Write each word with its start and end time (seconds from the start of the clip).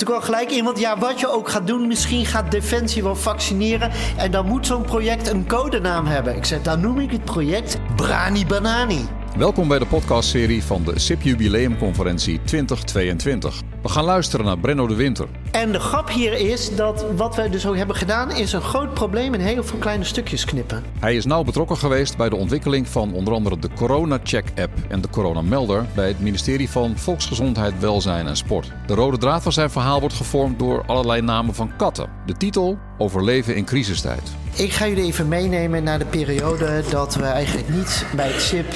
Toen 0.00 0.08
kwam 0.08 0.22
gelijk 0.22 0.50
iemand, 0.50 0.78
ja, 0.78 0.98
wat 0.98 1.20
je 1.20 1.28
ook 1.28 1.48
gaat 1.48 1.66
doen, 1.66 1.86
misschien 1.86 2.26
gaat 2.26 2.50
Defensie 2.50 3.02
wel 3.02 3.16
vaccineren. 3.16 3.90
En 4.16 4.30
dan 4.30 4.46
moet 4.46 4.66
zo'n 4.66 4.82
project 4.82 5.28
een 5.28 5.46
codenaam 5.46 6.06
hebben. 6.06 6.36
Ik 6.36 6.44
zei, 6.44 6.62
dan 6.62 6.80
noem 6.80 6.98
ik 6.98 7.10
het 7.10 7.24
project 7.24 7.78
Brani 7.96 8.46
Banani. 8.46 9.04
Welkom 9.36 9.68
bij 9.68 9.78
de 9.78 9.86
podcastserie 9.86 10.62
van 10.62 10.84
de 10.84 10.98
SIP 10.98 11.22
Jubileumconferentie 11.22 12.40
2022. 12.44 13.69
We 13.82 13.88
gaan 13.88 14.04
luisteren 14.04 14.46
naar 14.46 14.58
Brenno 14.58 14.86
de 14.86 14.94
Winter. 14.94 15.26
En 15.50 15.72
de 15.72 15.80
grap 15.80 16.10
hier 16.10 16.32
is 16.32 16.76
dat 16.76 17.04
wat 17.16 17.36
wij 17.36 17.50
dus 17.50 17.66
ook 17.66 17.76
hebben 17.76 17.96
gedaan, 17.96 18.30
is 18.30 18.52
een 18.52 18.62
groot 18.62 18.94
probleem 18.94 19.34
in 19.34 19.40
heel 19.40 19.64
veel 19.64 19.78
kleine 19.78 20.04
stukjes 20.04 20.44
knippen. 20.44 20.84
Hij 20.98 21.16
is 21.16 21.24
nauw 21.24 21.44
betrokken 21.44 21.76
geweest 21.76 22.16
bij 22.16 22.28
de 22.28 22.36
ontwikkeling 22.36 22.88
van 22.88 23.12
onder 23.14 23.34
andere 23.34 23.58
de 23.58 23.68
Corona 23.74 24.18
Check 24.22 24.46
app 24.56 24.70
en 24.88 25.00
de 25.00 25.08
Corona 25.08 25.42
Melder 25.42 25.86
bij 25.94 26.08
het 26.08 26.20
ministerie 26.20 26.70
van 26.70 26.98
Volksgezondheid, 26.98 27.78
Welzijn 27.78 28.26
en 28.26 28.36
Sport. 28.36 28.72
De 28.86 28.94
rode 28.94 29.18
draad 29.18 29.42
van 29.42 29.52
zijn 29.52 29.70
verhaal 29.70 30.00
wordt 30.00 30.14
gevormd 30.14 30.58
door 30.58 30.82
allerlei 30.86 31.20
namen 31.20 31.54
van 31.54 31.76
katten. 31.76 32.08
De 32.26 32.34
titel 32.34 32.78
Overleven 32.98 33.56
in 33.56 33.64
crisistijd. 33.64 34.22
Ik 34.54 34.72
ga 34.72 34.86
jullie 34.86 35.04
even 35.04 35.28
meenemen 35.28 35.82
naar 35.82 35.98
de 35.98 36.04
periode 36.04 36.82
dat 36.90 37.14
we 37.14 37.24
eigenlijk 37.24 37.68
niet 37.68 38.06
bij 38.16 38.28
het 38.28 38.40
SIP 38.40 38.66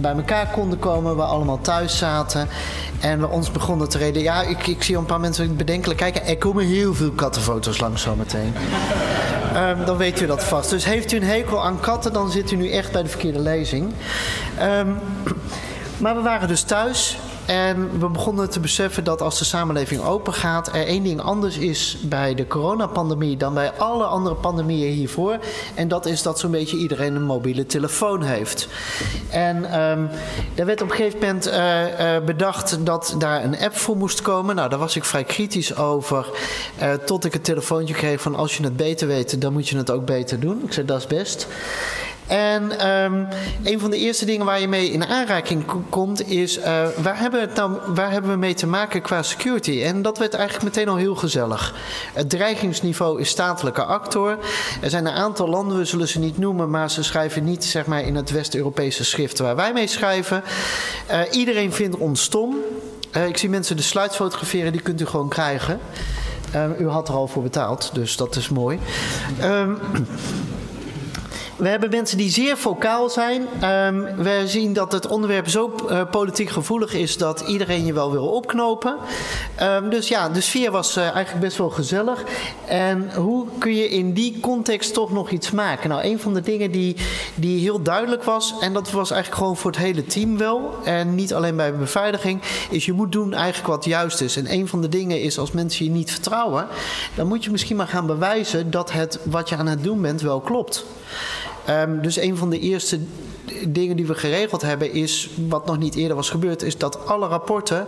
bij 0.00 0.12
elkaar 0.12 0.46
konden 0.50 0.78
komen. 0.78 1.16
We 1.16 1.22
allemaal 1.22 1.60
thuis 1.60 1.98
zaten. 1.98 2.48
En 3.00 3.20
we 3.20 3.28
ons 3.28 3.52
begonnen 3.52 3.88
te 3.88 3.98
reden. 3.98 4.22
Ja, 4.22 4.42
ik, 4.42 4.66
ik 4.66 4.82
zie 4.82 4.96
een 4.96 5.06
paar 5.06 5.20
mensen 5.20 5.56
bedenkelijk 5.56 5.98
kijken. 5.98 6.26
Er 6.26 6.38
komen 6.38 6.64
heel 6.64 6.94
veel 6.94 7.10
kattenfoto's 7.10 7.80
langs 7.80 8.02
zometeen. 8.02 8.54
um, 9.56 9.84
dan 9.84 9.96
weet 9.96 10.20
u 10.20 10.26
dat 10.26 10.44
vast. 10.44 10.70
Dus 10.70 10.84
heeft 10.84 11.12
u 11.12 11.16
een 11.16 11.22
hekel 11.22 11.64
aan 11.64 11.80
katten, 11.80 12.12
dan 12.12 12.30
zit 12.30 12.50
u 12.50 12.56
nu 12.56 12.70
echt 12.70 12.92
bij 12.92 13.02
de 13.02 13.08
verkeerde 13.08 13.40
lezing. 13.40 13.92
Um, 14.62 14.96
maar 15.96 16.14
we 16.14 16.22
waren 16.22 16.48
dus 16.48 16.62
thuis 16.62 17.18
en 17.48 17.98
we 18.00 18.08
begonnen 18.08 18.50
te 18.50 18.60
beseffen 18.60 19.04
dat 19.04 19.20
als 19.20 19.38
de 19.38 19.44
samenleving 19.44 20.02
open 20.02 20.32
gaat, 20.32 20.66
er 20.66 20.86
één 20.86 21.02
ding 21.02 21.20
anders 21.20 21.58
is 21.58 21.96
bij 22.02 22.34
de 22.34 22.46
coronapandemie 22.46 23.36
dan 23.36 23.54
bij 23.54 23.72
alle 23.72 24.04
andere 24.04 24.34
pandemieën 24.34 24.92
hiervoor. 24.92 25.38
En 25.74 25.88
dat 25.88 26.06
is 26.06 26.22
dat 26.22 26.38
zo'n 26.38 26.50
beetje 26.50 26.76
iedereen 26.76 27.14
een 27.14 27.22
mobiele 27.22 27.66
telefoon 27.66 28.22
heeft. 28.22 28.68
En 29.30 29.80
um, 29.80 30.08
er 30.54 30.66
werd 30.66 30.82
op 30.82 30.90
een 30.90 30.96
gegeven 30.96 31.18
moment 31.20 31.48
uh, 31.48 32.14
uh, 32.16 32.24
bedacht 32.24 32.86
dat 32.86 33.14
daar 33.18 33.44
een 33.44 33.58
app 33.58 33.76
voor 33.76 33.96
moest 33.96 34.22
komen. 34.22 34.54
Nou, 34.54 34.68
daar 34.68 34.78
was 34.78 34.96
ik 34.96 35.04
vrij 35.04 35.24
kritisch 35.24 35.76
over. 35.76 36.26
Uh, 36.82 36.92
tot 36.92 37.24
ik 37.24 37.32
het 37.32 37.44
telefoontje 37.44 37.94
kreeg 37.94 38.20
van 38.20 38.34
als 38.34 38.56
je 38.56 38.64
het 38.64 38.76
beter 38.76 39.06
weet, 39.06 39.40
dan 39.40 39.52
moet 39.52 39.68
je 39.68 39.76
het 39.76 39.90
ook 39.90 40.04
beter 40.04 40.40
doen. 40.40 40.62
Ik 40.64 40.72
zei 40.72 40.86
dat 40.86 40.98
is 40.98 41.06
best. 41.06 41.46
En 42.28 42.88
um, 42.88 43.28
een 43.64 43.80
van 43.80 43.90
de 43.90 43.96
eerste 43.96 44.24
dingen 44.24 44.46
waar 44.46 44.60
je 44.60 44.68
mee 44.68 44.90
in 44.90 45.06
aanraking 45.06 45.64
komt 45.88 46.28
is... 46.30 46.58
Uh, 46.58 46.64
waar, 47.02 47.18
hebben 47.18 47.40
we 47.40 47.78
waar 47.94 48.10
hebben 48.10 48.30
we 48.30 48.36
mee 48.36 48.54
te 48.54 48.66
maken 48.66 49.02
qua 49.02 49.22
security? 49.22 49.82
En 49.82 50.02
dat 50.02 50.18
werd 50.18 50.34
eigenlijk 50.34 50.64
meteen 50.64 50.88
al 50.88 50.96
heel 50.96 51.14
gezellig. 51.14 51.74
Het 52.14 52.30
dreigingsniveau 52.30 53.20
is 53.20 53.28
statelijke 53.28 53.82
actor. 53.82 54.38
Er 54.80 54.90
zijn 54.90 55.06
een 55.06 55.12
aantal 55.12 55.48
landen, 55.48 55.78
we 55.78 55.84
zullen 55.84 56.08
ze 56.08 56.18
niet 56.18 56.38
noemen... 56.38 56.70
maar 56.70 56.90
ze 56.90 57.02
schrijven 57.02 57.44
niet 57.44 57.64
zeg 57.64 57.86
maar, 57.86 58.02
in 58.02 58.14
het 58.14 58.30
West-Europese 58.30 59.04
schrift 59.04 59.38
waar 59.38 59.56
wij 59.56 59.72
mee 59.72 59.86
schrijven. 59.86 60.42
Uh, 61.10 61.20
iedereen 61.30 61.72
vindt 61.72 61.96
ons 61.96 62.22
stom. 62.22 62.56
Uh, 63.16 63.26
ik 63.26 63.36
zie 63.36 63.48
mensen 63.48 63.76
de 63.76 63.82
slides 63.82 64.16
fotograferen, 64.16 64.72
die 64.72 64.80
kunt 64.80 65.00
u 65.00 65.06
gewoon 65.06 65.28
krijgen. 65.28 65.80
U 66.78 66.88
had 66.88 67.08
er 67.08 67.14
al 67.14 67.26
voor 67.26 67.42
betaald, 67.42 67.90
dus 67.92 68.16
dat 68.16 68.36
is 68.36 68.48
mooi. 68.48 68.78
Um, 69.42 69.78
we 71.58 71.68
hebben 71.68 71.90
mensen 71.90 72.18
die 72.18 72.30
zeer 72.30 72.56
vocaal 72.56 73.08
zijn. 73.08 73.42
Um, 73.64 74.16
we 74.16 74.42
zien 74.46 74.72
dat 74.72 74.92
het 74.92 75.06
onderwerp 75.06 75.48
zo 75.48 75.74
uh, 75.90 76.00
politiek 76.10 76.50
gevoelig 76.50 76.94
is 76.94 77.16
dat 77.16 77.40
iedereen 77.40 77.84
je 77.86 77.92
wel 77.92 78.12
wil 78.12 78.26
opknopen. 78.26 78.96
Um, 79.62 79.90
dus 79.90 80.08
ja, 80.08 80.28
de 80.28 80.40
sfeer 80.40 80.70
was 80.70 80.96
uh, 80.96 81.02
eigenlijk 81.02 81.40
best 81.40 81.58
wel 81.58 81.70
gezellig. 81.70 82.24
En 82.66 83.14
hoe 83.14 83.46
kun 83.58 83.74
je 83.74 83.88
in 83.88 84.12
die 84.12 84.40
context 84.40 84.94
toch 84.94 85.12
nog 85.12 85.30
iets 85.30 85.50
maken? 85.50 85.88
Nou, 85.88 86.04
een 86.04 86.20
van 86.20 86.34
de 86.34 86.40
dingen 86.40 86.70
die, 86.70 86.96
die 87.34 87.60
heel 87.60 87.82
duidelijk 87.82 88.24
was, 88.24 88.54
en 88.60 88.72
dat 88.72 88.90
was 88.90 89.10
eigenlijk 89.10 89.42
gewoon 89.42 89.56
voor 89.56 89.70
het 89.70 89.80
hele 89.80 90.04
team 90.04 90.38
wel, 90.38 90.74
en 90.84 91.14
niet 91.14 91.34
alleen 91.34 91.56
bij 91.56 91.76
beveiliging, 91.76 92.42
is 92.70 92.84
je 92.84 92.92
moet 92.92 93.12
doen 93.12 93.34
eigenlijk 93.34 93.68
wat 93.68 93.84
juist 93.84 94.20
is. 94.20 94.36
En 94.36 94.52
een 94.52 94.68
van 94.68 94.80
de 94.80 94.88
dingen 94.88 95.20
is 95.20 95.38
als 95.38 95.52
mensen 95.52 95.84
je 95.84 95.90
niet 95.90 96.10
vertrouwen, 96.10 96.66
dan 97.14 97.26
moet 97.26 97.44
je 97.44 97.50
misschien 97.50 97.76
maar 97.76 97.86
gaan 97.86 98.06
bewijzen 98.06 98.70
dat 98.70 98.92
het 98.92 99.18
wat 99.22 99.48
je 99.48 99.56
aan 99.56 99.66
het 99.66 99.82
doen 99.82 100.02
bent 100.02 100.20
wel 100.20 100.40
klopt. 100.40 100.84
Um, 101.70 102.02
dus 102.02 102.16
een 102.16 102.36
van 102.36 102.50
de 102.50 102.58
eerste 102.58 102.98
dingen 103.68 103.96
die 103.96 104.06
we 104.06 104.14
geregeld 104.14 104.62
hebben 104.62 104.92
is, 104.92 105.30
wat 105.48 105.66
nog 105.66 105.78
niet 105.78 105.94
eerder 105.94 106.16
was 106.16 106.30
gebeurd, 106.30 106.62
is 106.62 106.78
dat 106.78 107.06
alle 107.06 107.26
rapporten 107.26 107.86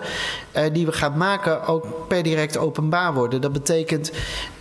uh, 0.56 0.62
die 0.72 0.86
we 0.86 0.92
gaan 0.92 1.16
maken 1.16 1.66
ook 1.66 1.86
per 2.08 2.22
direct 2.22 2.56
openbaar 2.56 3.14
worden. 3.14 3.40
Dat 3.40 3.52
betekent 3.52 4.12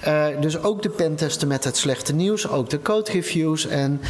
uh, 0.07 0.25
dus 0.39 0.63
ook 0.63 0.81
de 0.81 0.89
pentesten 0.89 1.47
met 1.47 1.63
het 1.63 1.77
slechte 1.77 2.13
nieuws, 2.13 2.49
ook 2.49 2.69
de 2.69 2.81
code 2.81 3.11
reviews 3.11 3.67
en 3.67 4.01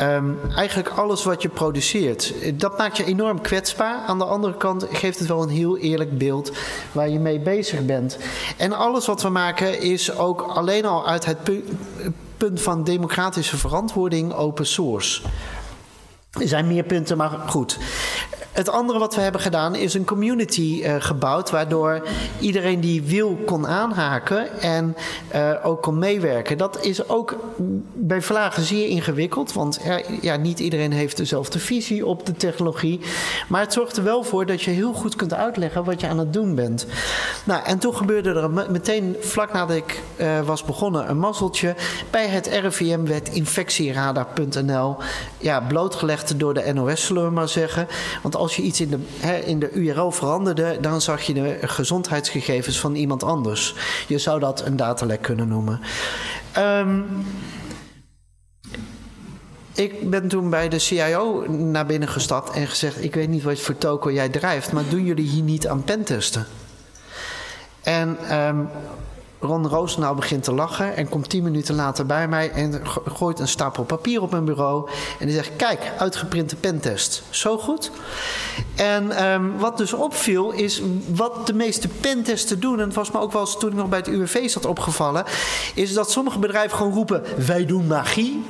um, 0.00 0.38
eigenlijk 0.56 0.88
alles 0.88 1.24
wat 1.24 1.42
je 1.42 1.48
produceert. 1.48 2.34
Dat 2.54 2.78
maakt 2.78 2.96
je 2.96 3.04
enorm 3.04 3.40
kwetsbaar. 3.40 4.02
Aan 4.06 4.18
de 4.18 4.24
andere 4.24 4.56
kant 4.56 4.86
geeft 4.92 5.18
het 5.18 5.28
wel 5.28 5.42
een 5.42 5.48
heel 5.48 5.78
eerlijk 5.78 6.18
beeld 6.18 6.52
waar 6.92 7.08
je 7.08 7.18
mee 7.18 7.40
bezig 7.40 7.86
bent. 7.86 8.18
En 8.56 8.72
alles 8.72 9.06
wat 9.06 9.22
we 9.22 9.28
maken 9.28 9.80
is 9.80 10.16
ook 10.16 10.40
alleen 10.40 10.84
al 10.84 11.06
uit 11.06 11.24
het 11.24 11.38
punt 12.38 12.60
van 12.60 12.84
democratische 12.84 13.56
verantwoording 13.56 14.32
open 14.32 14.66
source. 14.66 15.22
Er 16.30 16.48
zijn 16.48 16.66
meer 16.66 16.84
punten, 16.84 17.16
maar 17.16 17.30
goed. 17.30 17.78
Het 18.52 18.68
andere 18.68 18.98
wat 18.98 19.14
we 19.14 19.20
hebben 19.20 19.40
gedaan 19.40 19.74
is 19.74 19.94
een 19.94 20.04
community 20.04 20.82
uh, 20.82 20.94
gebouwd, 20.98 21.50
waardoor 21.50 22.08
iedereen 22.40 22.80
die 22.80 23.02
wil 23.02 23.38
kon 23.46 23.66
aanhaken 23.66 24.60
en 24.60 24.96
uh, 25.34 25.50
ook 25.62 25.82
kon 25.82 25.98
meewerken. 25.98 26.58
Dat 26.58 26.84
is 26.84 27.08
ook 27.08 27.36
bij 27.94 28.22
Vlagen 28.22 28.62
zeer 28.62 28.88
ingewikkeld, 28.88 29.52
want 29.52 29.80
ja, 30.20 30.36
niet 30.36 30.60
iedereen 30.60 30.92
heeft 30.92 31.16
dezelfde 31.16 31.58
visie 31.58 32.06
op 32.06 32.26
de 32.26 32.32
technologie. 32.32 33.00
Maar 33.48 33.60
het 33.60 33.72
zorgt 33.72 33.96
er 33.96 34.04
wel 34.04 34.22
voor 34.22 34.46
dat 34.46 34.62
je 34.62 34.70
heel 34.70 34.92
goed 34.92 35.16
kunt 35.16 35.34
uitleggen 35.34 35.84
wat 35.84 36.00
je 36.00 36.08
aan 36.08 36.18
het 36.18 36.32
doen 36.32 36.54
bent. 36.54 36.86
Nou, 37.44 37.64
en 37.64 37.78
toen 37.78 37.94
gebeurde 37.94 38.34
er 38.34 38.50
meteen, 38.70 39.16
vlak 39.20 39.52
nadat 39.52 39.76
ik 39.76 40.02
uh, 40.16 40.40
was 40.40 40.64
begonnen, 40.64 41.10
een 41.10 41.18
mazzeltje. 41.18 41.74
Bij 42.10 42.26
het 42.26 42.46
RIVM 42.46 43.04
werd 43.04 43.28
infectieradar.nl 43.28 44.96
ja, 45.38 45.60
blootgelegd 45.60 46.38
door 46.38 46.54
de 46.54 46.72
NOS, 46.74 47.06
zullen 47.06 47.24
we 47.24 47.30
maar 47.30 47.48
zeggen. 47.48 47.86
Want 48.22 48.36
als 48.36 48.47
je 48.56 48.62
iets 48.62 48.80
in 48.80 48.90
de, 48.90 48.98
hè, 49.18 49.38
in 49.38 49.58
de 49.58 49.70
URL 49.70 50.10
veranderde, 50.10 50.78
dan 50.80 51.00
zag 51.00 51.22
je 51.22 51.34
de 51.34 51.58
gezondheidsgegevens 51.62 52.80
van 52.80 52.94
iemand 52.94 53.22
anders. 53.22 53.74
Je 54.08 54.18
zou 54.18 54.40
dat 54.40 54.66
een 54.66 54.76
datalek 54.76 55.22
kunnen 55.22 55.48
noemen. 55.48 55.80
Um, 56.58 57.06
ik 59.74 60.10
ben 60.10 60.28
toen 60.28 60.50
bij 60.50 60.68
de 60.68 60.78
CIO 60.78 61.44
naar 61.48 61.86
binnen 61.86 62.08
gestapt 62.08 62.50
en 62.50 62.66
gezegd: 62.66 63.04
Ik 63.04 63.14
weet 63.14 63.28
niet 63.28 63.42
wat 63.42 63.60
voor 63.60 63.78
toko 63.78 64.12
jij 64.12 64.28
drijft, 64.28 64.72
maar 64.72 64.84
doen 64.88 65.04
jullie 65.04 65.28
hier 65.28 65.42
niet 65.42 65.68
aan 65.68 65.84
pentesten? 65.84 66.46
En 67.82 68.36
um, 68.38 68.68
Ron 69.40 69.68
Roosendaal 69.68 70.14
begint 70.14 70.44
te 70.44 70.52
lachen 70.52 70.96
en 70.96 71.08
komt 71.08 71.28
tien 71.28 71.42
minuten 71.42 71.74
later 71.74 72.06
bij 72.06 72.28
mij 72.28 72.50
en 72.50 72.82
gooit 73.06 73.38
een 73.38 73.48
stapel 73.48 73.84
papier 73.84 74.22
op 74.22 74.30
mijn 74.30 74.44
bureau. 74.44 74.90
En 75.18 75.26
die 75.26 75.34
zegt: 75.34 75.56
Kijk, 75.56 75.92
uitgeprinte 75.98 76.56
pentest. 76.56 77.22
Zo 77.30 77.58
goed. 77.58 77.90
En 78.76 79.24
um, 79.32 79.58
wat 79.58 79.78
dus 79.78 79.92
opviel, 79.92 80.50
is 80.50 80.82
wat 81.14 81.46
de 81.46 81.54
meeste 81.54 81.88
pentesten 81.88 82.60
doen. 82.60 82.80
En 82.80 82.86
het 82.86 82.94
was 82.94 83.10
me 83.10 83.20
ook 83.20 83.32
wel 83.32 83.40
eens 83.40 83.58
toen 83.58 83.70
ik 83.70 83.76
nog 83.76 83.88
bij 83.88 83.98
het 83.98 84.08
UWV 84.08 84.50
zat 84.50 84.66
opgevallen. 84.66 85.24
Is 85.74 85.94
dat 85.94 86.10
sommige 86.10 86.38
bedrijven 86.38 86.76
gewoon 86.76 86.92
roepen: 86.92 87.22
Wij 87.46 87.66
doen 87.66 87.86
magie. 87.86 88.44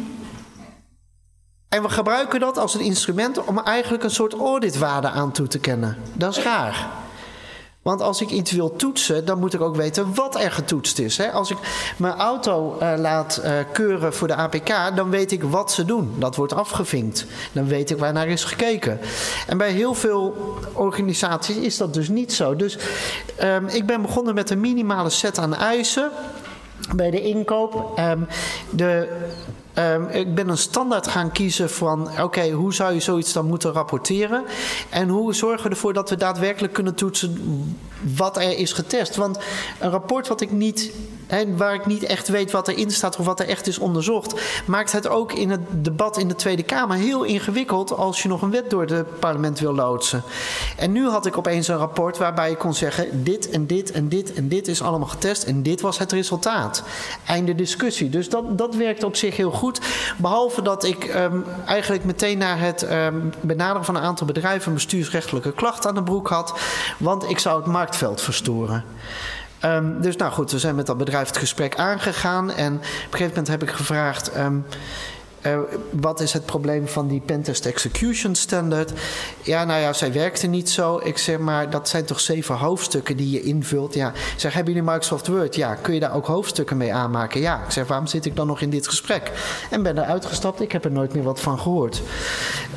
En 1.69 1.83
we 1.83 1.89
gebruiken 1.89 2.41
dat 2.41 2.59
als 2.59 2.75
een 2.75 2.81
instrument 2.81 3.45
om 3.45 3.59
eigenlijk 3.59 4.05
een 4.05 4.11
soort 4.11 4.35
auditwaarde 4.35 5.09
aan 5.09 5.33
toe 5.33 5.47
te 5.47 5.59
kennen. 5.59 5.97
Dat 6.13 6.37
is 6.37 6.43
raar. 6.43 6.98
Want 7.89 8.01
als 8.01 8.21
ik 8.21 8.31
iets 8.31 8.53
wil 8.53 8.77
toetsen, 8.77 9.25
dan 9.25 9.39
moet 9.39 9.55
ik 9.55 9.61
ook 9.61 9.77
weten 9.77 10.15
wat 10.15 10.41
er 10.41 10.53
getoetst 10.53 10.99
is. 10.99 11.17
Hè? 11.17 11.33
Als 11.33 11.51
ik 11.51 11.57
mijn 11.97 12.15
auto 12.15 12.79
uh, 12.83 12.93
laat 12.97 13.41
uh, 13.45 13.53
keuren 13.73 14.15
voor 14.15 14.29
de 14.29 14.35
APK, 14.35 14.69
dan 14.95 15.11
weet 15.11 15.33
ik 15.33 15.43
wat 15.43 15.73
ze 15.73 15.85
doen. 15.85 16.15
Dat 16.19 16.37
wordt 16.37 16.53
afgevinkt. 16.53 17.27
Dan 17.53 17.67
weet 17.67 17.91
ik 17.91 17.99
waar 17.99 18.13
naar 18.13 18.29
is 18.29 18.45
gekeken. 18.45 19.01
En 19.47 19.59
bij 19.59 19.71
heel 19.71 19.95
veel 19.95 20.37
organisaties 20.73 21.57
is 21.57 21.77
dat 21.77 21.95
dus 21.95 22.09
niet 22.09 22.33
zo. 22.33 22.57
Dus 22.57 22.79
um, 23.43 23.67
ik 23.67 23.87
ben 23.87 24.03
begonnen 24.03 24.35
met 24.35 24.51
een 24.51 24.61
minimale 24.61 25.11
set 25.11 25.39
aan 25.39 25.55
eisen 25.55 26.11
bij 26.95 27.11
de 27.11 27.21
inkoop. 27.21 27.99
Um, 27.99 28.27
de 28.71 29.09
Um, 29.79 30.09
ik 30.09 30.35
ben 30.35 30.49
een 30.49 30.59
standaard 30.59 31.09
gaan 31.09 31.33
kiezen 31.33 31.71
van 31.71 32.21
oké, 32.23 32.51
hoe 32.51 32.75
zou 32.75 32.95
je 32.95 33.01
zoiets 33.01 33.33
dan 33.33 33.47
moeten 33.47 33.73
rapporteren? 33.73 34.45
En 34.91 35.09
hoe 35.09 35.35
zorgen 35.35 35.63
we 35.63 35.71
ervoor 35.71 35.93
dat 35.93 36.11
we 36.11 36.17
daadwerkelijk 36.17 36.73
kunnen 36.73 36.95
toetsen 36.95 37.39
wat 38.17 38.37
er 38.37 38.59
is 38.59 38.73
getest? 38.73 39.17
Want 39.17 39.39
een 39.81 39.91
rapport 39.91 40.29
wat 40.29 40.41
ik 40.41 40.51
niet 40.51 40.93
en 41.29 41.57
waar 41.57 41.75
ik 41.75 41.87
niet 41.87 42.03
echt 42.03 42.29
weet 42.29 42.51
wat 42.51 42.69
erin 42.69 42.91
staat 42.91 43.17
of 43.17 43.27
wat 43.27 43.41
er 43.41 43.49
echt 43.49 43.67
is 43.67 43.79
onderzocht, 43.79 44.41
maakt 44.67 44.93
het 44.93 45.09
ook 45.09 45.33
in 45.33 45.51
het 45.51 45.61
debat 45.71 46.19
in 46.19 46.29
de 46.29 46.35
Tweede 46.35 46.63
Kamer 46.63 46.97
heel 46.97 47.23
ingewikkeld 47.23 47.97
als 47.97 48.23
je 48.23 48.29
nog 48.29 48.43
een 48.43 48.51
wet 48.51 48.71
door 48.71 48.87
het 48.87 49.19
parlement 49.19 49.59
wil 49.59 49.75
loodsen. 49.75 50.23
En 50.77 50.93
nu 50.93 51.09
had 51.09 51.27
ik 51.27 51.39
opeens 51.39 51.69
een 51.69 51.77
rapport 51.77 52.19
waarbij 52.19 52.51
ik 52.51 52.59
kon 52.59 52.75
zeggen: 52.75 53.25
dit 53.25 53.51
en 53.51 53.67
dit 53.67 53.91
en 53.91 54.09
dit 54.09 54.35
en 54.35 54.49
dit 54.49 54.69
is 54.69 54.83
allemaal 54.83 55.09
getest 55.09 55.43
en 55.43 55.63
dit 55.63 55.81
was 55.81 55.99
het 55.99 56.13
resultaat. 56.13 56.83
Einde 57.27 57.55
discussie. 57.55 58.11
Dus 58.11 58.29
dat, 58.29 58.59
dat 58.59 58.75
werkt 58.75 59.05
op 59.05 59.17
zich 59.17 59.37
heel 59.37 59.51
goed. 59.51 59.81
Behalve 60.17 60.63
dat 60.63 60.85
ik 60.85 61.15
um, 61.15 61.45
eigenlijk 61.67 62.05
meteen 62.05 62.39
naar 62.39 62.61
het 62.61 62.91
um, 62.91 63.33
benaderen 63.41 63.85
van 63.85 63.97
een 63.97 64.03
aantal 64.03 64.27
bedrijven 64.27 64.75
bestuursrechtelijke 64.75 65.53
klacht 65.53 65.87
aan 65.87 65.95
de 65.95 66.03
broek 66.03 66.29
had, 66.29 66.59
want 66.99 67.31
ik 67.31 67.39
zou 67.39 67.57
het 67.57 67.67
marktveld 67.67 68.21
verstoren. 68.21 68.85
Um, 69.65 70.01
dus 70.01 70.17
nou 70.17 70.33
goed, 70.33 70.51
we 70.51 70.59
zijn 70.59 70.75
met 70.75 70.87
dat 70.87 70.99
bedrijf 70.99 71.27
het 71.27 71.37
gesprek 71.37 71.77
aangegaan. 71.77 72.51
En 72.51 72.75
op 72.75 72.83
een 72.83 72.89
gegeven 73.11 73.29
moment 73.29 73.49
heb 73.49 73.63
ik 73.63 73.71
gevraagd. 73.71 74.37
Um, 74.37 74.65
uh, 75.49 75.59
wat 75.91 76.21
is 76.21 76.33
het 76.33 76.47
probleem 76.47 76.89
van 76.89 77.09
die 77.09 77.21
Pentest 77.21 77.67
Execution 77.67 78.35
Standard? 78.35 78.93
Ja, 79.43 79.65
nou 79.65 79.81
ja, 79.81 79.93
zij 79.93 80.13
werkte 80.13 80.47
niet 80.47 80.71
zo. 80.71 81.01
Ik 81.05 81.19
zeg 81.19 81.39
maar, 81.39 81.71
dat 81.71 81.89
zijn 81.89 82.05
toch 82.05 82.21
zeven 82.21 82.55
hoofdstukken 82.55 83.17
die 83.17 83.31
je 83.31 83.43
invult. 83.43 83.95
Ja, 83.95 84.09
ik 84.09 84.35
zeg, 84.37 84.53
hebben 84.53 84.73
jullie 84.73 84.89
Microsoft 84.91 85.27
Word? 85.27 85.55
Ja, 85.55 85.75
kun 85.75 85.95
je 85.95 86.01
daar 86.01 86.15
ook 86.15 86.27
hoofdstukken 86.27 86.77
mee 86.77 86.95
aanmaken? 86.95 87.41
Ja, 87.41 87.63
ik 87.65 87.71
zeg, 87.71 87.87
waarom 87.87 88.07
zit 88.07 88.25
ik 88.25 88.37
dan 88.37 88.47
nog 88.47 88.61
in 88.61 88.71
dit 88.71 88.89
gesprek? 88.89 89.33
En 89.71 89.83
ben 89.83 89.99
er 89.99 90.05
uitgestapt. 90.05 90.61
Ik 90.61 90.73
heb 90.73 90.85
er 90.85 90.93
nooit 90.93 91.15
meer 91.15 91.23
wat 91.23 91.41
van 91.41 91.59
gehoord. 91.59 92.03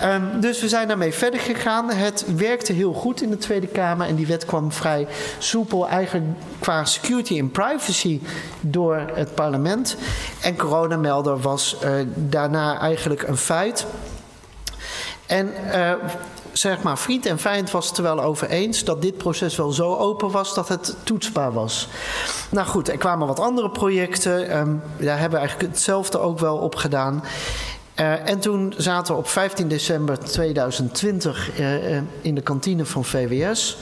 Um, 0.03 0.41
dus 0.41 0.61
we 0.61 0.69
zijn 0.69 0.87
daarmee 0.87 1.13
verder 1.13 1.39
gegaan. 1.39 1.91
Het 1.91 2.25
werkte 2.35 2.73
heel 2.73 2.93
goed 2.93 3.21
in 3.21 3.29
de 3.29 3.37
Tweede 3.37 3.67
Kamer. 3.67 4.07
En 4.07 4.15
die 4.15 4.27
wet 4.27 4.45
kwam 4.45 4.71
vrij 4.71 5.07
soepel, 5.37 5.87
eigenlijk 5.87 6.25
qua 6.59 6.85
security 6.85 7.39
en 7.39 7.51
privacy, 7.51 8.19
door 8.61 9.01
het 9.13 9.35
parlement. 9.35 9.97
En 10.41 10.57
coronamelder 10.57 11.39
was 11.39 11.77
uh, 11.83 11.91
daarna 12.15 12.79
eigenlijk 12.79 13.27
een 13.27 13.37
feit. 13.37 13.85
En 15.25 15.53
uh, 15.75 15.91
zeg 16.51 16.81
maar, 16.81 16.97
vriend 16.97 17.25
en 17.25 17.39
vijand 17.39 17.71
was 17.71 17.87
het 17.87 17.97
er 17.97 18.03
wel 18.03 18.21
over 18.21 18.49
eens 18.49 18.83
dat 18.83 19.01
dit 19.01 19.17
proces 19.17 19.55
wel 19.55 19.71
zo 19.71 19.95
open 19.95 20.31
was 20.31 20.53
dat 20.53 20.67
het 20.67 20.95
toetsbaar 21.03 21.53
was. 21.53 21.87
Nou 22.49 22.67
goed, 22.67 22.89
er 22.89 22.97
kwamen 22.97 23.27
wat 23.27 23.39
andere 23.39 23.69
projecten. 23.69 24.57
Um, 24.57 24.81
daar 24.97 25.19
hebben 25.19 25.39
we 25.39 25.45
eigenlijk 25.45 25.73
hetzelfde 25.73 26.19
ook 26.19 26.39
wel 26.39 26.57
op 26.57 26.75
gedaan. 26.75 27.23
Uh, 27.99 28.29
en 28.29 28.39
toen 28.39 28.73
zaten 28.77 29.13
we 29.13 29.19
op 29.19 29.27
15 29.27 29.67
december 29.67 30.19
2020 30.19 31.59
uh, 31.59 31.95
in 32.21 32.35
de 32.35 32.41
kantine 32.41 32.85
van 32.85 33.05
VWS. 33.05 33.77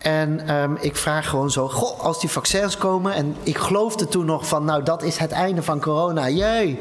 En 0.00 0.54
um, 0.54 0.76
ik 0.80 0.96
vraag 0.96 1.28
gewoon 1.28 1.50
zo, 1.50 1.68
goh, 1.68 2.00
als 2.00 2.20
die 2.20 2.30
vaccins 2.30 2.76
komen... 2.76 3.14
en 3.14 3.36
ik 3.42 3.58
geloofde 3.58 4.08
toen 4.08 4.26
nog 4.26 4.46
van, 4.46 4.64
nou, 4.64 4.82
dat 4.82 5.02
is 5.02 5.16
het 5.16 5.30
einde 5.30 5.62
van 5.62 5.80
corona. 5.80 6.28
Jee. 6.28 6.78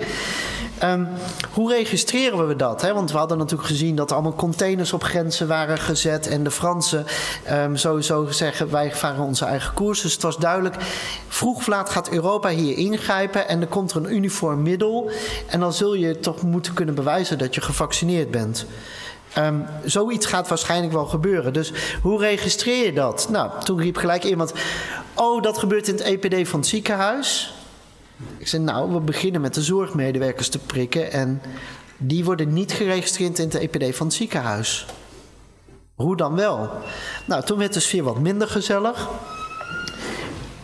Um, 0.84 1.08
hoe 1.52 1.72
registreren 1.74 2.48
we 2.48 2.56
dat? 2.56 2.82
Hè? 2.82 2.94
Want 2.94 3.12
we 3.12 3.18
hadden 3.18 3.38
natuurlijk 3.38 3.70
gezien 3.70 3.96
dat 3.96 4.10
er 4.10 4.16
allemaal 4.16 4.36
containers 4.36 4.94
op 4.94 5.04
grenzen 5.04 5.48
waren 5.48 5.78
gezet... 5.78 6.28
en 6.28 6.44
de 6.44 6.52
Fransen 6.52 7.06
um, 7.52 7.76
sowieso 7.76 8.28
zeggen, 8.30 8.72
wij 8.72 8.96
varen 8.96 9.24
onze 9.24 9.46
eigen 9.46 9.74
koers. 9.74 10.02
Dus 10.02 10.14
het 10.14 10.22
was 10.22 10.38
duidelijk, 10.38 10.76
vroeg 11.28 11.58
of 11.58 11.68
laat 11.68 11.90
gaat 11.90 12.10
Europa 12.10 12.50
hier 12.50 12.78
ingrijpen... 12.78 13.48
en 13.48 13.62
er 13.62 13.68
komt 13.68 13.92
er 13.92 13.98
een 13.98 14.16
uniform 14.16 14.62
middel... 14.62 15.12
en 15.48 15.60
dan 15.60 15.74
zul 15.74 15.94
je 15.94 16.20
toch 16.20 16.42
moeten 16.42 16.74
kunnen 16.74 16.96
bewijzen 16.96 17.38
dat 17.38 17.56
je 17.56 17.62
gevaccineerd 17.62 18.32
bent... 18.32 18.66
Um, 19.38 19.66
zoiets 19.84 20.26
gaat 20.26 20.48
waarschijnlijk 20.48 20.94
wel 20.94 21.06
gebeuren. 21.06 21.54
Dus 21.54 21.74
hoe 22.02 22.20
registreer 22.20 22.86
je 22.86 22.94
dat? 22.94 23.28
Nou, 23.32 23.64
toen 23.64 23.80
riep 23.80 23.98
gelijk 23.98 24.24
iemand: 24.24 24.54
Oh, 25.14 25.42
dat 25.42 25.58
gebeurt 25.58 25.88
in 25.88 25.94
het 25.94 26.04
EPD 26.04 26.48
van 26.50 26.60
het 26.60 26.70
ziekenhuis. 26.70 27.54
Ik 28.38 28.48
zei: 28.48 28.64
Nou, 28.64 28.94
we 28.94 29.00
beginnen 29.00 29.42
met 29.42 29.54
de 29.54 29.62
zorgmedewerkers 29.62 30.50
te 30.50 30.60
prikken. 30.60 31.12
En 31.12 31.42
die 31.98 32.26
worden 32.26 32.54
niet 32.54 32.72
geregistreerd 32.72 33.40
in 33.40 33.50
het 33.50 33.56
EPD 33.56 33.96
van 33.96 34.08
het 34.08 34.16
ziekenhuis. 34.16 34.86
Hoe 35.96 36.18
dan 36.18 36.36
wel? 36.36 36.70
Nou, 37.26 37.44
toen 37.44 37.58
werd 37.58 37.74
de 37.74 37.80
sfeer 37.80 38.04
wat 38.04 38.20
minder 38.20 38.48
gezellig. 38.48 39.10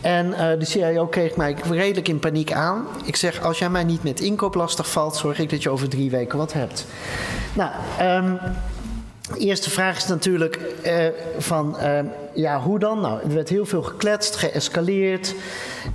En 0.06 0.26
uh, 0.26 0.38
de 0.38 0.64
CIO 0.64 1.06
kreeg 1.06 1.36
mij 1.36 1.56
redelijk 1.70 2.08
in 2.08 2.18
paniek 2.18 2.52
aan. 2.52 2.86
Ik 3.04 3.16
zeg, 3.16 3.42
als 3.42 3.58
jij 3.58 3.70
mij 3.70 3.84
niet 3.84 4.02
met 4.02 4.20
inkoop 4.20 4.54
lastig 4.54 4.90
valt... 4.90 5.16
zorg 5.16 5.38
ik 5.38 5.50
dat 5.50 5.62
je 5.62 5.70
over 5.70 5.88
drie 5.88 6.10
weken 6.10 6.38
wat 6.38 6.52
hebt. 6.52 6.86
Nou, 7.52 7.70
um, 8.00 8.38
de 9.32 9.38
eerste 9.38 9.70
vraag 9.70 9.96
is 9.96 10.06
natuurlijk 10.06 10.60
uh, 10.84 11.06
van... 11.38 11.76
Uh, 11.80 11.98
ja, 12.34 12.60
hoe 12.60 12.78
dan? 12.78 13.00
Nou, 13.00 13.20
er 13.22 13.34
werd 13.34 13.48
heel 13.48 13.66
veel 13.66 13.82
gekletst, 13.82 14.36
geëscaleerd. 14.36 15.34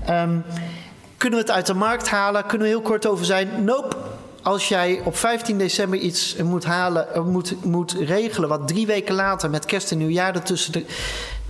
Um, 0.09 0.43
kunnen 1.17 1.39
we 1.39 1.45
het 1.45 1.55
uit 1.55 1.65
de 1.65 1.73
markt 1.73 2.09
halen? 2.09 2.45
Kunnen 2.45 2.67
we 2.67 2.73
heel 2.73 2.81
kort 2.81 3.07
over 3.07 3.25
zijn? 3.25 3.63
Nope. 3.63 3.95
Als 4.41 4.67
jij 4.67 5.01
op 5.03 5.17
15 5.17 5.57
december 5.57 5.99
iets 5.99 6.35
moet, 6.35 6.65
halen, 6.65 7.07
moet, 7.31 7.65
moet 7.65 7.91
regelen... 7.99 8.49
wat 8.49 8.67
drie 8.67 8.85
weken 8.85 9.15
later 9.15 9.49
met 9.49 9.65
kerst 9.65 9.91
en 9.91 9.97
nieuwjaar 9.97 10.35
ertussen... 10.35 10.85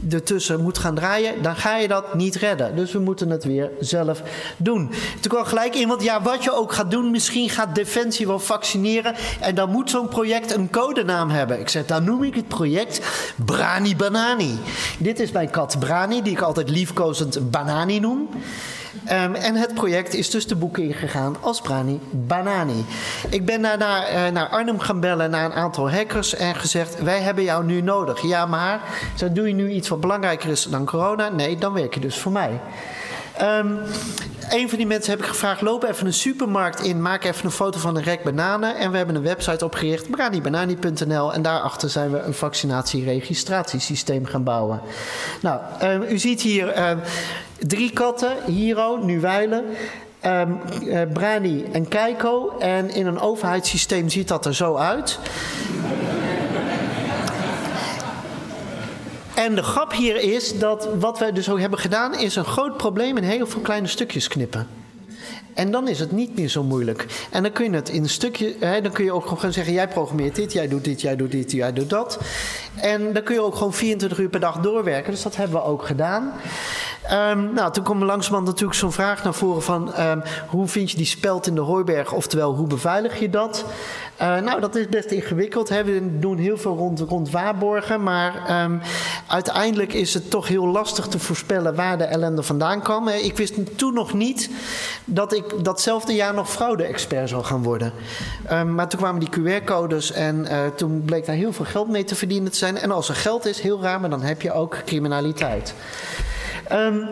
Ertussen 0.10 0.62
moet 0.62 0.78
gaan 0.78 0.96
draaien, 0.96 1.42
dan 1.42 1.56
ga 1.56 1.78
je 1.78 1.88
dat 1.88 2.14
niet 2.14 2.36
redden. 2.36 2.76
Dus 2.76 2.92
we 2.92 3.00
moeten 3.00 3.30
het 3.30 3.44
weer 3.44 3.70
zelf 3.80 4.22
doen. 4.58 4.92
Toen 5.20 5.32
kwam 5.32 5.46
gelijk 5.46 5.74
iemand, 5.74 6.04
ja, 6.04 6.22
wat 6.22 6.44
je 6.44 6.54
ook 6.54 6.74
gaat 6.74 6.92
doen, 6.92 7.12
misschien 7.12 7.50
gaat 7.50 7.76
Defensie 7.76 8.28
wel 8.28 8.40
vaccineren 8.40 9.16
en 9.40 9.56
dan 9.56 9.70
moet 9.70 9.90
zo'n 9.90 10.08
project 10.08 10.56
een 10.56 10.70
codenaam 10.70 11.30
hebben. 11.30 11.60
Ik 11.60 11.70
zeg, 11.70 11.86
dan 11.86 12.04
noem 12.04 12.24
ik 12.24 12.36
het 12.36 12.48
project 12.48 13.02
Brani 13.46 13.96
Banani. 13.96 14.60
Dit 14.98 15.20
is 15.20 15.32
mijn 15.32 15.50
kat 15.50 15.80
Brani, 15.80 16.22
die 16.22 16.34
ik 16.34 16.42
altijd 16.42 16.70
liefkozend 16.70 17.52
Banani 17.52 18.00
noem. 18.00 18.30
Um, 18.94 19.36
en 19.36 19.56
het 19.56 19.74
project 19.74 20.14
is 20.14 20.30
dus 20.30 20.48
de 20.48 20.56
boeken 20.56 20.84
ingegaan 20.84 21.36
als 21.40 21.62
Brani 21.62 22.00
Banani. 22.12 22.86
Ik 23.30 23.46
ben 23.46 23.62
daarna 23.62 24.10
uh, 24.10 24.32
naar 24.34 24.48
Arnhem 24.48 24.80
gaan 24.80 25.00
bellen 25.00 25.30
naar 25.30 25.46
een 25.46 25.54
aantal 25.54 25.92
hackers 25.92 26.36
en 26.36 26.56
gezegd: 26.56 27.04
Wij 27.04 27.22
hebben 27.22 27.44
jou 27.44 27.66
nu 27.66 27.82
nodig. 27.82 28.22
Ja, 28.22 28.46
maar 28.46 28.82
doe 29.32 29.48
je 29.48 29.54
nu 29.54 29.70
iets 29.70 29.90
wat 29.90 30.00
belangrijker 30.00 30.50
is 30.50 30.64
dan 30.64 30.86
corona? 30.86 31.30
Nee, 31.30 31.58
dan 31.58 31.74
werk 31.74 31.94
je 31.94 32.00
dus 32.00 32.18
voor 32.18 32.32
mij. 32.32 32.60
Um, 33.42 33.80
een 34.50 34.70
van 34.70 34.78
die 34.78 34.88
mensen 34.88 35.12
heb 35.12 35.20
ik 35.20 35.28
gevraagd: 35.28 35.62
loop 35.62 35.84
even 35.84 36.06
een 36.06 36.14
supermarkt 36.14 36.82
in, 36.82 37.02
maak 37.02 37.24
even 37.24 37.46
een 37.46 37.52
foto 37.52 37.80
van 37.80 37.96
een 37.96 38.04
rek 38.04 38.24
bananen. 38.24 38.78
En 38.78 38.92
we 38.92 38.98
hebben 38.98 39.16
een 39.16 39.22
website 39.22 39.66
opgericht, 39.66 40.10
branibanani.nl. 40.10 41.34
En 41.34 41.42
daarachter 41.42 41.90
zijn 41.90 42.12
we 42.12 42.20
een 42.20 42.34
vaccinatieregistratiesysteem 42.34 44.26
gaan 44.26 44.44
bouwen. 44.44 44.82
Nou, 45.42 45.60
um, 45.84 46.02
u 46.02 46.20
ziet 46.20 46.42
hier 46.42 46.98
drie 47.68 47.92
katten: 47.92 48.38
Hiro, 48.46 48.98
Nuwijlen. 49.04 49.66
Um, 50.26 50.60
uh, 50.84 51.02
Brani 51.14 51.66
en 51.72 51.88
Keiko. 51.88 52.58
En 52.60 52.90
in 52.90 53.06
een 53.06 53.20
overheidssysteem 53.20 54.10
ziet 54.10 54.28
dat 54.28 54.46
er 54.46 54.56
zo 54.56 54.76
uit. 54.76 55.20
En 59.36 59.56
de 59.56 59.64
grap 59.64 59.94
hier 59.94 60.16
is 60.16 60.60
dat 60.60 60.90
wat 61.00 61.20
wij 61.20 61.32
dus 61.32 61.50
ook 61.50 61.60
hebben 61.60 61.80
gedaan, 61.80 62.20
is 62.20 62.36
een 62.36 62.46
groot 62.46 62.78
probleem 62.78 63.18
in 63.18 63.24
heel 63.24 63.48
veel 63.48 63.62
kleine 63.62 63.88
stukjes 63.88 64.28
knippen. 64.28 64.68
En 65.54 65.72
dan 65.72 65.88
is 65.88 66.00
het 66.00 66.12
niet 66.12 66.36
meer 66.36 66.48
zo 66.50 66.64
moeilijk. 66.64 67.06
En 67.32 67.44
dan 67.44 67.52
kun 67.52 67.66
je 67.66 67.76
het 67.76 67.90
in 67.90 68.04
een 68.04 68.10
stukje, 68.10 68.56
hè, 68.60 68.82
dan 68.82 68.92
kun 68.92 69.04
je 69.04 69.12
ook 69.12 69.26
gewoon 69.26 69.54
zeggen: 69.54 69.74
jij 69.74 69.88
programmeert 69.88 70.36
dit, 70.36 70.54
jij 70.54 70.68
doet 70.68 70.84
dit, 70.84 71.02
jij 71.02 71.16
doet 71.16 71.32
dit, 71.32 71.52
jij 71.52 71.74
doet 71.74 71.90
dat. 71.90 72.20
En 72.76 73.14
dan 73.14 73.24
kun 73.24 73.36
je 73.36 73.42
ook 73.42 73.56
gewoon 73.56 73.74
24 73.74 74.20
uur 74.20 74.30
per 74.30 74.40
dag 74.40 74.60
doorwerken. 74.60 75.12
Dus 75.12 75.22
dat 75.22 75.36
hebben 75.36 75.56
we 75.56 75.66
ook 75.66 75.86
gedaan. 75.86 76.34
Um, 77.14 77.54
nou, 77.54 77.72
toen 77.72 77.84
kwam 77.84 78.04
langzamerhand 78.04 78.46
natuurlijk 78.46 78.80
zo'n 78.80 78.92
vraag 78.92 79.24
naar 79.24 79.34
voren 79.34 79.64
van 79.64 80.00
um, 80.00 80.22
hoe 80.48 80.68
vind 80.68 80.92
je 80.92 80.98
die 80.98 81.06
speld 81.06 81.48
in 81.48 81.56
de 81.56 81.62
hooiberg, 81.62 82.12
oftewel 82.12 82.56
hoe 82.56 82.68
beveilig 82.68 83.20
je 83.20 83.30
dat? 83.30 83.66
Uh, 84.22 84.40
nou, 84.40 84.62
dat 84.62 84.76
is 84.76 84.90
best 84.90 85.12
ingewikkeld. 85.12 85.70
Hè. 85.70 85.84
We 85.84 86.20
doen 86.20 86.38
heel 86.38 86.58
veel 86.58 86.76
rond, 86.76 87.00
rond 87.00 87.30
waarborgen, 87.30 88.04
maar 88.04 88.64
um, 88.64 88.82
uiteindelijk 89.28 89.94
is 89.94 90.14
het 90.14 90.30
toch 90.30 90.48
heel 90.48 90.68
lastig 90.68 91.08
te 91.08 91.20
voorspellen 91.20 91.76
waar 91.76 91.98
de 91.98 92.04
ellende 92.04 92.44
vandaan 92.44 92.82
kwam. 92.82 93.08
Ik 93.08 93.38
wist 93.38 93.78
toen 93.78 93.94
nog 93.94 94.14
niet 94.14 94.50
dat 95.06 95.34
ik 95.34 95.64
datzelfde 95.64 96.14
jaar 96.14 96.34
nog 96.34 96.50
fraude-expert 96.50 97.30
zou 97.30 97.44
gaan 97.44 97.64
worden. 97.64 97.94
maar 98.76 98.88
toen 98.88 99.00
kwamen 99.00 99.20
die 99.20 99.30
QR-codes 99.30 100.12
en 100.12 100.46
uh, 100.46 100.58
toen 100.76 101.04
bleek 101.06 101.26
daar 101.26 101.36
heel 101.36 101.54
veel 101.54 101.66
geld 101.66 101.90
mee 101.90 102.04
te 102.04 102.16
verdienen 102.16 102.52
te 102.52 102.58
zijn. 102.58 102.78
En 102.78 102.92
als 102.92 103.10
er 103.10 103.16
geld 103.16 103.46
is, 103.46 103.60
heel 103.60 103.82
raar, 103.82 104.00
maar 104.00 104.10
dan 104.10 104.22
heb 104.22 104.42
je 104.42 104.54
ook 104.54 104.78
criminaliteit. 104.86 105.74
Um, 106.74 107.10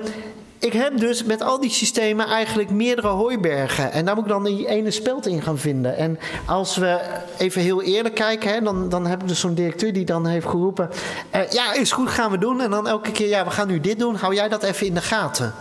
ik 0.60 0.74
heb 0.74 0.98
dus 0.98 1.24
met 1.24 1.42
al 1.42 1.60
die 1.60 1.70
systemen 1.70 2.26
eigenlijk 2.26 2.70
meerdere 2.70 3.08
hooibergen. 3.08 3.92
En 3.92 4.06
daar 4.06 4.16
moet 4.16 4.24
ik 4.24 4.30
dan 4.30 4.44
die 4.44 4.68
ene 4.68 4.92
speld 4.92 5.28
in 5.28 5.42
gaan 5.42 5.58
vinden. 5.58 5.98
En 5.98 6.20
als 6.46 6.78
we 6.78 7.00
even 7.38 7.62
heel 7.62 7.82
eerlijk 7.82 8.16
kijken, 8.16 8.54
hè, 8.54 8.62
dan, 8.62 8.90
dan 8.90 9.08
heb 9.08 9.22
ik 9.22 9.28
dus 9.28 9.40
zo'n 9.40 9.54
directeur 9.54 9.94
die 9.94 10.06
dan 10.06 10.28
heeft 10.28 10.46
geroepen: 10.46 10.90
uh, 11.36 11.50
Ja, 11.50 11.74
is 11.74 11.92
goed, 11.92 12.10
gaan 12.10 12.32
we 12.32 12.38
doen. 12.38 12.62
En 12.62 12.70
dan 12.70 12.88
elke 12.88 13.12
keer: 13.12 13.28
Ja, 13.28 13.44
we 13.44 13.52
gaan 13.52 13.68
nu 13.68 13.80
dit 13.80 14.00
doen. 14.00 14.16
Hou 14.16 14.34
jij 14.34 14.50
dat 14.50 14.64
even 14.64 14.88
in 14.88 14.94
de 14.94 15.02
gaten? 15.02 15.54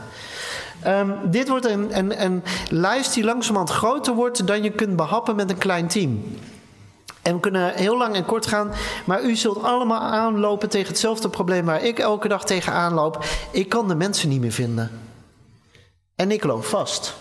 Um, 0.87 1.15
dit 1.25 1.49
wordt 1.49 1.67
een, 1.67 1.99
een, 1.99 2.23
een 2.25 2.43
lijst 2.71 3.15
die 3.15 3.25
langzamerhand 3.25 3.71
groter 3.71 4.15
wordt 4.15 4.47
dan 4.47 4.63
je 4.63 4.71
kunt 4.71 4.97
behappen 4.97 5.37
met 5.37 5.51
een 5.51 5.59
klein 5.59 5.89
team. 5.89 6.25
En 7.23 7.35
we 7.35 7.41
kunnen 7.41 7.75
heel 7.75 7.99
lang 7.99 8.15
en 8.15 8.25
kort 8.25 8.47
gaan, 8.47 8.73
maar 9.05 9.23
u 9.23 9.37
zult 9.37 9.63
allemaal 9.63 10.01
aanlopen 10.01 10.69
tegen 10.69 10.89
hetzelfde 10.89 11.29
probleem 11.29 11.65
waar 11.65 11.85
ik 11.85 11.99
elke 11.99 12.29
dag 12.29 12.45
tegen 12.45 12.73
aanloop. 12.73 13.25
Ik 13.51 13.69
kan 13.69 13.89
de 13.89 13.95
mensen 13.95 14.29
niet 14.29 14.41
meer 14.41 14.53
vinden. 14.53 14.91
En 16.17 16.31
ik 16.31 16.45
loop 16.45 16.65
vast. 16.65 17.17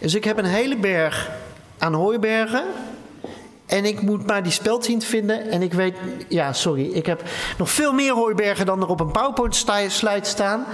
Dus 0.00 0.14
ik 0.14 0.24
heb 0.24 0.38
een 0.38 0.44
hele 0.44 0.76
berg 0.76 1.30
aan 1.78 1.94
hooibergen. 1.94 2.64
En 3.74 3.84
ik 3.84 4.02
moet 4.02 4.26
maar 4.26 4.42
die 4.42 4.52
speld 4.52 4.84
zien 4.84 4.98
te 4.98 5.06
vinden. 5.06 5.50
En 5.50 5.62
ik 5.62 5.72
weet, 5.72 5.96
ja, 6.28 6.52
sorry, 6.52 6.90
ik 6.92 7.06
heb 7.06 7.22
nog 7.58 7.70
veel 7.70 7.92
meer 7.92 8.12
hooibergen 8.12 8.66
dan 8.66 8.80
er 8.80 8.88
op 8.88 9.00
een 9.00 9.10
PowerPoint-slide 9.10 10.24
staan. 10.24 10.64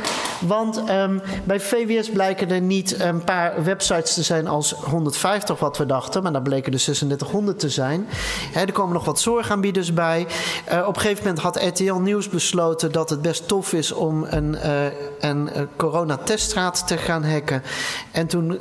Want 0.40 0.90
um, 0.90 1.23
bij 1.45 1.61
VWS 1.61 2.11
blijken 2.11 2.50
er 2.50 2.61
niet 2.61 3.00
een 3.00 3.25
paar 3.25 3.64
websites 3.64 4.14
te 4.14 4.23
zijn 4.23 4.47
als 4.47 4.73
150, 4.73 5.59
wat 5.59 5.78
we 5.78 5.87
dachten. 5.87 6.23
Maar 6.23 6.33
daar 6.33 6.42
bleken 6.42 6.73
er 6.73 6.78
3600 6.78 7.59
te 7.59 7.69
zijn. 7.69 8.07
er 8.54 8.73
komen 8.73 8.92
nog 8.92 9.04
wat 9.04 9.21
zorgaanbieders 9.21 9.95
bij. 9.95 10.26
Uh, 10.73 10.87
op 10.87 10.95
een 10.95 11.00
gegeven 11.00 11.25
moment 11.25 11.42
had 11.42 11.62
RTL 11.62 11.95
Nieuws 11.95 12.28
besloten 12.28 12.92
dat 12.92 13.11
het 13.11 13.23
best 13.23 13.49
tof 13.49 13.73
is 13.73 13.92
om 13.92 14.26
een, 14.28 14.57
uh, 14.64 14.85
een 15.21 15.49
uh, 15.57 15.62
coronateststraat 15.76 16.87
te 16.87 16.97
gaan 16.97 17.25
hacken. 17.25 17.62
En 18.11 18.26
toen 18.26 18.59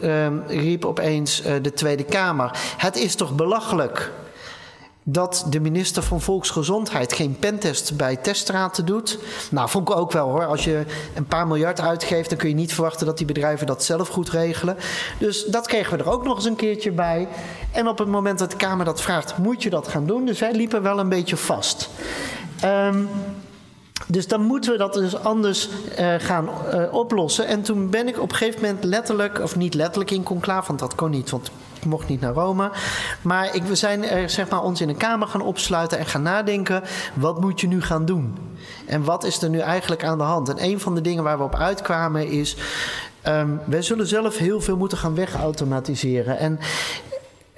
riep 0.48 0.86
opeens 0.86 1.42
de 1.62 1.74
Tweede 1.74 2.04
Kamer: 2.04 2.52
Het 2.78 2.96
is 2.96 3.16
toch 3.16 3.36
belachelijk? 3.36 4.12
Dat 5.04 5.46
de 5.50 5.60
minister 5.60 6.04
van 6.04 6.22
Volksgezondheid 6.22 7.14
geen 7.14 7.38
pentest 7.40 7.98
bij 7.98 8.16
teststraten 8.16 8.86
doet. 8.86 9.20
Nou, 9.52 9.70
vond 9.70 9.90
ik 9.90 9.96
ook 9.96 10.12
wel 10.12 10.30
hoor. 10.30 10.46
Als 10.46 10.64
je 10.64 10.86
een 11.16 11.26
paar 11.26 11.48
miljard 11.48 11.82
uitgeeft, 11.82 12.30
dan 12.30 12.38
kun 12.38 12.50
je 12.50 12.56
niet 12.56 12.74
verwachten 12.74 13.06
dat 13.06 13.18
die 13.18 13.28
bedrijven 13.28 13.68
dat 13.68 13.84
zelf 13.84 14.08
goed 14.08 14.30
regelen. 14.30 14.78
Dus 15.18 15.46
dat 15.46 15.68
kregen 15.68 15.98
we 15.98 16.04
er 16.04 16.12
ook 16.12 16.24
nog 16.24 16.36
eens 16.36 16.46
een 16.46 16.56
keertje 16.56 16.92
bij. 16.92 17.28
En 17.72 17.88
op 17.88 17.98
het 17.98 18.08
moment 18.08 18.40
dat 18.40 18.52
de 18.52 18.58
Kamer 18.58 18.86
dat 18.86 19.02
vraagt, 19.02 19.38
moet 19.38 19.64
je 19.64 19.70
dat 19.70 19.88
gaan 19.88 20.06
doen. 20.06 20.26
Dus 20.26 20.40
wij 20.40 20.54
liepen 20.54 20.82
wel 20.82 21.00
een 21.00 21.10
beetje 21.10 21.38
vast. 21.38 21.90
Um, 22.64 23.10
dus 24.08 24.28
dan 24.28 24.42
moeten 24.42 24.72
we 24.72 24.78
dat 24.78 24.94
dus 24.94 25.24
anders 25.24 25.70
uh, 26.00 26.14
gaan 26.18 26.50
uh, 26.74 26.94
oplossen. 26.94 27.48
En 27.48 27.62
toen 27.62 27.90
ben 27.90 28.08
ik 28.08 28.20
op 28.20 28.32
een 28.32 28.36
gegeven 28.36 28.62
moment 28.62 28.84
letterlijk, 28.84 29.40
of 29.40 29.56
niet 29.56 29.74
letterlijk 29.74 30.12
in 30.12 30.24
conclave, 30.24 30.68
want 30.68 30.80
dat 30.80 30.96
kon 30.96 31.10
niet, 31.10 31.30
want 31.30 31.52
mocht 31.86 32.08
niet 32.08 32.22
naar 32.22 32.34
Rome. 32.34 32.72
Maar 33.22 33.56
ik, 33.56 33.64
we 33.64 33.76
zijn 33.76 34.04
er, 34.04 34.30
zeg 34.30 34.50
maar, 34.50 34.64
ons 34.64 34.82
in 34.82 34.90
een 34.90 34.98
kamer 34.98 35.28
gaan 35.28 35.42
opsluiten 35.42 35.98
en 35.98 36.06
gaan 36.06 36.22
nadenken: 36.22 36.84
wat 37.14 37.42
moet 37.42 37.62
je 37.62 37.68
nu 37.68 37.82
gaan 37.82 38.06
doen? 38.06 38.38
En 38.86 39.04
wat 39.04 39.24
is 39.24 39.42
er 39.42 39.50
nu 39.50 39.60
eigenlijk 39.60 40.04
aan 40.04 40.18
de 40.18 40.24
hand? 40.24 40.50
En 40.50 40.64
een 40.64 40.80
van 40.80 40.96
de 40.96 41.02
dingen 41.02 41.24
waar 41.24 41.38
we 41.38 41.44
op 41.44 41.56
uitkwamen 41.56 42.28
is. 42.28 42.58
Um, 43.28 43.62
wij 43.66 43.82
zullen 43.82 44.08
zelf 44.08 44.38
heel 44.38 44.62
veel 44.62 44.78
moeten 44.78 44.98
gaan 44.98 45.16
wegautomatiseren. 45.16 46.38
En 46.38 46.60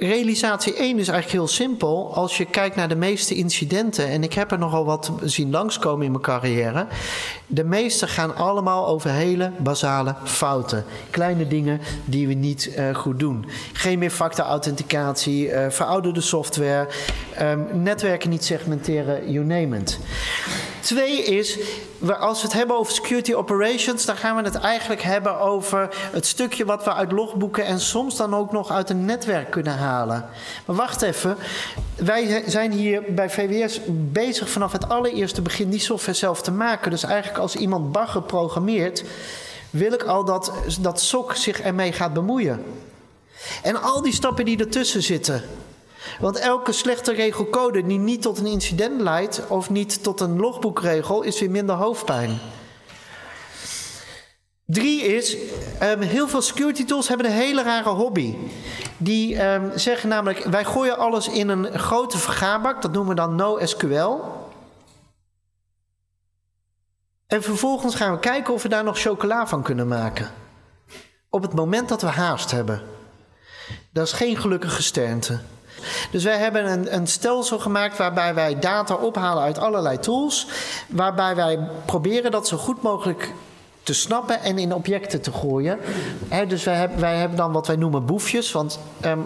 realisatie 0.08 0.75
1 0.75 1.00
is 1.00 1.08
eigenlijk 1.08 1.29
heel 1.29 1.48
simpel. 1.48 2.15
Als 2.15 2.38
je 2.38 2.46
kijkt 2.46 2.75
naar 2.75 2.89
de 2.89 2.96
meeste 2.96 3.36
incidenten, 3.36 4.08
en 4.08 4.24
ik 4.24 4.34
heb 4.34 4.51
er 4.51 4.60
nogal 4.60 4.86
wat 4.86 5.12
zien 5.24 5.51
langskomen 5.51 6.05
in 6.05 6.12
mijn 6.12 6.24
carrière. 6.24 6.88
De 7.48 7.63
meeste 7.63 8.08
gaan 8.08 8.36
allemaal 8.36 8.88
over 8.88 9.10
hele 9.10 9.51
basale 9.58 10.15
fouten. 10.24 10.84
Kleine 11.10 11.48
dingen 11.48 11.79
die 12.05 12.27
we 12.27 12.34
niet 12.34 12.74
uh, 12.77 12.96
goed 12.96 13.20
doen. 13.20 13.46
Geen 13.74 14.00
meer 14.00 14.10
factor-authenticatie, 14.10 15.48
uh, 15.48 15.70
verouderde 15.70 16.22
software, 16.22 16.88
um, 17.41 17.67
netwerken 17.74 18.29
niet 18.29 18.43
segmenteren, 18.43 19.31
you 19.31 19.46
name 19.46 19.77
it. 19.77 20.00
Twee 20.81 21.23
is, 21.23 21.57
als 22.19 22.41
we 22.41 22.47
het 22.47 22.57
hebben 22.57 22.77
over 22.77 22.93
security 22.93 23.33
operations, 23.33 24.05
dan 24.05 24.17
gaan 24.17 24.35
we 24.35 24.41
het 24.43 24.55
eigenlijk 24.55 25.01
hebben 25.01 25.39
over 25.39 25.89
het 26.11 26.25
stukje 26.25 26.65
wat 26.65 26.83
we 26.83 26.93
uit 26.93 27.11
logboeken 27.11 27.65
en 27.65 27.79
soms 27.79 28.17
dan 28.17 28.35
ook 28.35 28.51
nog 28.51 28.71
uit 28.71 28.89
een 28.89 29.05
netwerk 29.05 29.51
kunnen 29.51 29.77
halen. 29.77 30.25
Maar 30.65 30.75
wacht 30.75 31.01
even, 31.01 31.38
wij 31.95 32.43
zijn 32.47 32.71
hier 32.71 33.03
bij 33.09 33.29
VWS 33.29 33.79
bezig 33.89 34.50
vanaf 34.50 34.71
het 34.71 34.89
allereerste 34.89 35.41
begin 35.41 35.69
die 35.69 35.79
software 35.79 36.17
zelf 36.17 36.41
te 36.41 36.51
maken. 36.51 36.91
Dus 36.91 37.03
eigenlijk 37.03 37.39
als 37.39 37.55
iemand 37.55 37.91
bagger 37.91 38.21
programmeert, 38.21 39.03
wil 39.69 39.93
ik 39.93 40.03
al 40.03 40.25
dat, 40.25 40.51
dat 40.81 41.01
SOC 41.01 41.35
zich 41.35 41.61
ermee 41.61 41.91
gaat 41.91 42.13
bemoeien. 42.13 42.63
En 43.63 43.81
al 43.81 44.01
die 44.01 44.13
stappen 44.13 44.45
die 44.45 44.59
ertussen 44.59 45.03
zitten. 45.03 45.43
Want 46.20 46.38
elke 46.38 46.72
slechte 46.72 47.13
regelcode 47.13 47.86
die 47.86 48.00
niet 48.00 48.22
tot 48.22 48.39
een 48.39 48.46
incident 48.46 49.01
leidt 49.01 49.48
of 49.48 49.70
niet 49.70 50.03
tot 50.03 50.20
een 50.20 50.39
logboekregel 50.39 51.22
is 51.22 51.39
weer 51.39 51.51
minder 51.51 51.75
hoofdpijn. 51.75 52.39
Drie 54.65 55.01
is, 55.01 55.38
um, 55.84 56.01
heel 56.01 56.27
veel 56.27 56.41
security 56.41 56.86
tools 56.86 57.08
hebben 57.08 57.25
een 57.25 57.31
hele 57.31 57.63
rare 57.63 57.89
hobby. 57.89 58.36
Die 58.98 59.46
um, 59.46 59.72
zeggen 59.75 60.10
namelijk, 60.10 60.43
wij 60.43 60.65
gooien 60.65 60.98
alles 60.98 61.27
in 61.27 61.50
een 61.50 61.79
grote 61.79 62.17
vergaarbak, 62.17 62.81
dat 62.81 62.91
noemen 62.91 63.15
we 63.15 63.22
dan 63.22 63.36
NoSQL. 63.36 64.20
En 67.27 67.43
vervolgens 67.43 67.96
gaan 67.96 68.12
we 68.12 68.20
kijken 68.20 68.53
of 68.53 68.63
we 68.63 68.70
daar 68.70 68.84
nog 68.84 69.00
chocola 69.00 69.48
van 69.48 69.63
kunnen 69.63 69.88
maken. 69.88 70.31
Op 71.29 71.41
het 71.41 71.53
moment 71.53 71.89
dat 71.89 72.01
we 72.01 72.08
haast 72.08 72.51
hebben. 72.51 72.81
Dat 73.93 74.05
is 74.05 74.13
geen 74.13 74.38
gelukkige 74.38 74.81
sternte. 74.84 75.39
Dus 76.11 76.23
wij 76.23 76.37
hebben 76.37 76.71
een, 76.71 76.95
een 76.95 77.07
stelsel 77.07 77.59
gemaakt 77.59 77.97
waarbij 77.97 78.33
wij 78.33 78.59
data 78.59 78.95
ophalen 78.95 79.43
uit 79.43 79.57
allerlei 79.57 79.99
tools. 79.99 80.47
Waarbij 80.89 81.35
wij 81.35 81.59
proberen 81.85 82.31
dat 82.31 82.47
zo 82.47 82.57
goed 82.57 82.81
mogelijk 82.81 83.33
te 83.83 83.93
snappen 83.93 84.41
en 84.41 84.57
in 84.57 84.73
objecten 84.73 85.21
te 85.21 85.31
gooien. 85.31 85.79
dus 86.47 86.63
wij, 86.63 86.75
hebben, 86.75 86.99
wij 86.99 87.17
hebben 87.17 87.37
dan 87.37 87.51
wat 87.51 87.67
wij 87.67 87.75
noemen 87.75 88.05
boefjes. 88.05 88.51
Want 88.51 88.79
um, 89.05 89.25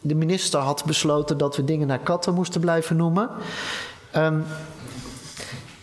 de 0.00 0.14
minister 0.14 0.60
had 0.60 0.84
besloten 0.84 1.38
dat 1.38 1.56
we 1.56 1.64
dingen 1.64 1.86
naar 1.86 1.98
katten 1.98 2.34
moesten 2.34 2.60
blijven 2.60 2.96
noemen. 2.96 3.30
Um, 4.16 4.44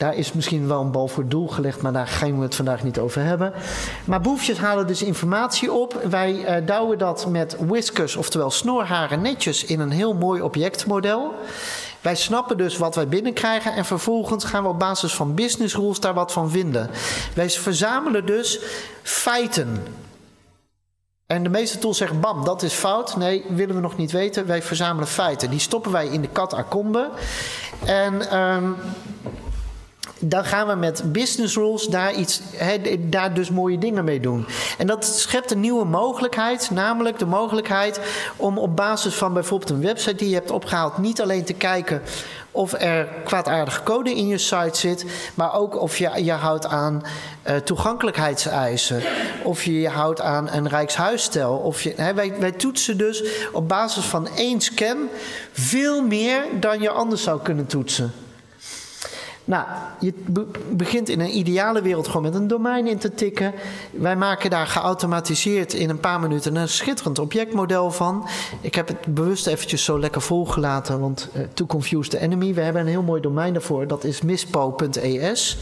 daar 0.03 0.15
is 0.15 0.33
misschien 0.33 0.67
wel 0.67 0.81
een 0.81 0.91
bal 0.91 1.07
voor 1.07 1.27
doel 1.27 1.47
gelegd, 1.47 1.81
maar 1.81 1.93
daar 1.93 2.07
gaan 2.07 2.37
we 2.37 2.43
het 2.43 2.55
vandaag 2.55 2.83
niet 2.83 2.99
over 2.99 3.21
hebben. 3.21 3.53
Maar 4.05 4.21
boefjes 4.21 4.57
halen 4.57 4.87
dus 4.87 5.03
informatie 5.03 5.71
op. 5.71 6.01
Wij 6.09 6.59
uh, 6.59 6.67
douwen 6.67 6.97
dat 6.97 7.27
met 7.27 7.57
whiskers, 7.59 8.15
oftewel 8.15 8.51
snorharen, 8.51 9.21
netjes 9.21 9.65
in 9.65 9.79
een 9.79 9.91
heel 9.91 10.13
mooi 10.13 10.41
objectmodel. 10.41 11.33
Wij 12.01 12.15
snappen 12.15 12.57
dus 12.57 12.77
wat 12.77 12.95
wij 12.95 13.07
binnenkrijgen 13.07 13.73
en 13.73 13.85
vervolgens 13.85 14.43
gaan 14.43 14.63
we 14.63 14.69
op 14.69 14.79
basis 14.79 15.13
van 15.13 15.33
business 15.33 15.75
rules 15.75 15.99
daar 15.99 16.13
wat 16.13 16.31
van 16.31 16.49
vinden. 16.49 16.89
Wij 17.35 17.49
verzamelen 17.49 18.25
dus 18.25 18.59
feiten. 19.01 19.83
En 21.25 21.43
de 21.43 21.49
meeste 21.49 21.77
tools 21.77 21.97
zeggen, 21.97 22.19
bam, 22.19 22.43
dat 22.45 22.61
is 22.61 22.73
fout. 22.73 23.17
Nee, 23.17 23.45
willen 23.49 23.75
we 23.75 23.81
nog 23.81 23.97
niet 23.97 24.11
weten. 24.11 24.47
Wij 24.47 24.61
verzamelen 24.61 25.07
feiten. 25.07 25.49
Die 25.49 25.59
stoppen 25.59 25.91
wij 25.91 26.07
in 26.07 26.21
de 26.21 26.27
kat. 26.27 26.55
En 27.85 28.37
um, 28.39 28.75
dan 30.25 30.45
gaan 30.45 30.67
we 30.67 30.75
met 30.75 31.03
business 31.05 31.55
rules 31.55 31.85
daar, 31.85 32.13
iets, 32.13 32.41
daar 32.99 33.33
dus 33.33 33.49
mooie 33.49 33.77
dingen 33.77 34.03
mee 34.03 34.19
doen. 34.19 34.45
En 34.77 34.87
dat 34.87 35.05
schept 35.05 35.51
een 35.51 35.59
nieuwe 35.59 35.85
mogelijkheid, 35.85 36.69
namelijk 36.71 37.19
de 37.19 37.25
mogelijkheid 37.25 37.99
om 38.35 38.57
op 38.57 38.75
basis 38.75 39.13
van 39.13 39.33
bijvoorbeeld 39.33 39.69
een 39.69 39.81
website 39.81 40.15
die 40.15 40.29
je 40.29 40.35
hebt 40.35 40.51
opgehaald, 40.51 40.97
niet 40.97 41.21
alleen 41.21 41.43
te 41.43 41.53
kijken 41.53 42.01
of 42.53 42.73
er 42.73 43.07
kwaadaardige 43.23 43.83
code 43.83 44.15
in 44.15 44.27
je 44.27 44.37
site 44.37 44.77
zit, 44.79 45.05
maar 45.33 45.53
ook 45.53 45.81
of 45.81 45.97
je 45.97 46.23
je 46.23 46.31
houdt 46.31 46.65
aan 46.65 47.03
uh, 47.47 47.55
toegankelijkheidseisen, 47.55 49.01
of 49.43 49.63
je 49.63 49.79
je 49.79 49.89
houdt 49.89 50.21
aan 50.21 50.49
een 50.49 50.67
rijkshuisstel. 50.67 51.57
Of 51.57 51.81
je, 51.81 52.13
wij, 52.15 52.33
wij 52.39 52.51
toetsen 52.51 52.97
dus 52.97 53.23
op 53.51 53.67
basis 53.67 54.05
van 54.05 54.27
één 54.35 54.61
scan 54.61 54.97
veel 55.51 56.01
meer 56.01 56.43
dan 56.59 56.81
je 56.81 56.89
anders 56.89 57.23
zou 57.23 57.41
kunnen 57.41 57.65
toetsen. 57.65 58.22
Nou, 59.45 59.67
je 59.99 60.13
begint 60.69 61.09
in 61.09 61.19
een 61.19 61.37
ideale 61.37 61.81
wereld 61.81 62.07
gewoon 62.07 62.21
met 62.21 62.35
een 62.35 62.47
domein 62.47 62.87
in 62.87 62.97
te 62.97 63.13
tikken. 63.13 63.53
Wij 63.91 64.15
maken 64.15 64.49
daar 64.49 64.67
geautomatiseerd 64.67 65.73
in 65.73 65.89
een 65.89 65.99
paar 65.99 66.19
minuten 66.19 66.55
een 66.55 66.69
schitterend 66.69 67.19
objectmodel 67.19 67.91
van. 67.91 68.27
Ik 68.61 68.75
heb 68.75 68.87
het 68.87 69.13
bewust 69.13 69.47
eventjes 69.47 69.83
zo 69.83 69.99
lekker 69.99 70.21
volgelaten, 70.21 70.99
want 70.99 71.29
uh, 71.35 71.41
to 71.53 71.65
confuse 71.65 72.09
the 72.09 72.19
enemy. 72.19 72.53
We 72.53 72.61
hebben 72.61 72.81
een 72.81 72.87
heel 72.87 73.03
mooi 73.03 73.21
domein 73.21 73.53
daarvoor, 73.53 73.87
dat 73.87 74.03
is 74.03 74.21
mispo.es. 74.21 75.57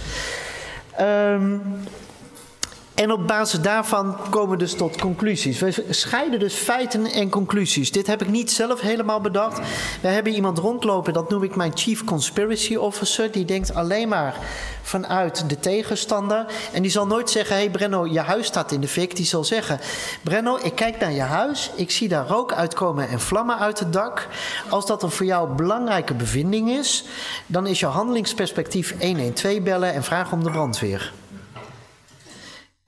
en 2.95 3.11
op 3.11 3.27
basis 3.27 3.61
daarvan 3.61 4.17
komen 4.29 4.49
we 4.49 4.57
dus 4.57 4.73
tot 4.73 5.01
conclusies. 5.01 5.59
We 5.59 5.85
scheiden 5.89 6.39
dus 6.39 6.53
feiten 6.53 7.05
en 7.05 7.29
conclusies. 7.29 7.91
Dit 7.91 8.07
heb 8.07 8.21
ik 8.21 8.27
niet 8.27 8.51
zelf 8.51 8.81
helemaal 8.81 9.21
bedacht. 9.21 9.59
We 10.01 10.07
hebben 10.07 10.33
iemand 10.33 10.57
rondlopen, 10.57 11.13
dat 11.13 11.29
noem 11.29 11.43
ik 11.43 11.55
mijn 11.55 11.71
Chief 11.75 12.03
Conspiracy 12.03 12.75
Officer. 12.75 13.31
Die 13.31 13.45
denkt 13.45 13.73
alleen 13.73 14.07
maar 14.07 14.35
vanuit 14.81 15.49
de 15.49 15.59
tegenstander. 15.59 16.45
En 16.73 16.81
die 16.81 16.91
zal 16.91 17.07
nooit 17.07 17.29
zeggen: 17.29 17.55
hey 17.55 17.69
Brenno, 17.69 18.07
je 18.07 18.19
huis 18.19 18.47
staat 18.47 18.71
in 18.71 18.81
de 18.81 18.87
fik. 18.87 19.15
Die 19.15 19.25
zal 19.25 19.43
zeggen: 19.43 19.79
Brenno, 20.23 20.59
ik 20.61 20.75
kijk 20.75 20.99
naar 20.99 21.11
je 21.11 21.21
huis. 21.21 21.71
Ik 21.75 21.91
zie 21.91 22.07
daar 22.07 22.27
rook 22.27 22.53
uitkomen 22.53 23.09
en 23.09 23.19
vlammen 23.19 23.57
uit 23.57 23.79
het 23.79 23.93
dak. 23.93 24.27
Als 24.69 24.85
dat 24.85 25.03
een 25.03 25.11
voor 25.11 25.25
jou 25.25 25.55
belangrijke 25.55 26.13
bevinding 26.13 26.69
is, 26.69 27.05
dan 27.45 27.67
is 27.67 27.79
jouw 27.79 27.91
handelingsperspectief 27.91 28.95
112 28.99 29.61
bellen 29.61 29.93
en 29.93 30.03
vragen 30.03 30.37
om 30.37 30.43
de 30.43 30.51
brandweer. 30.51 31.11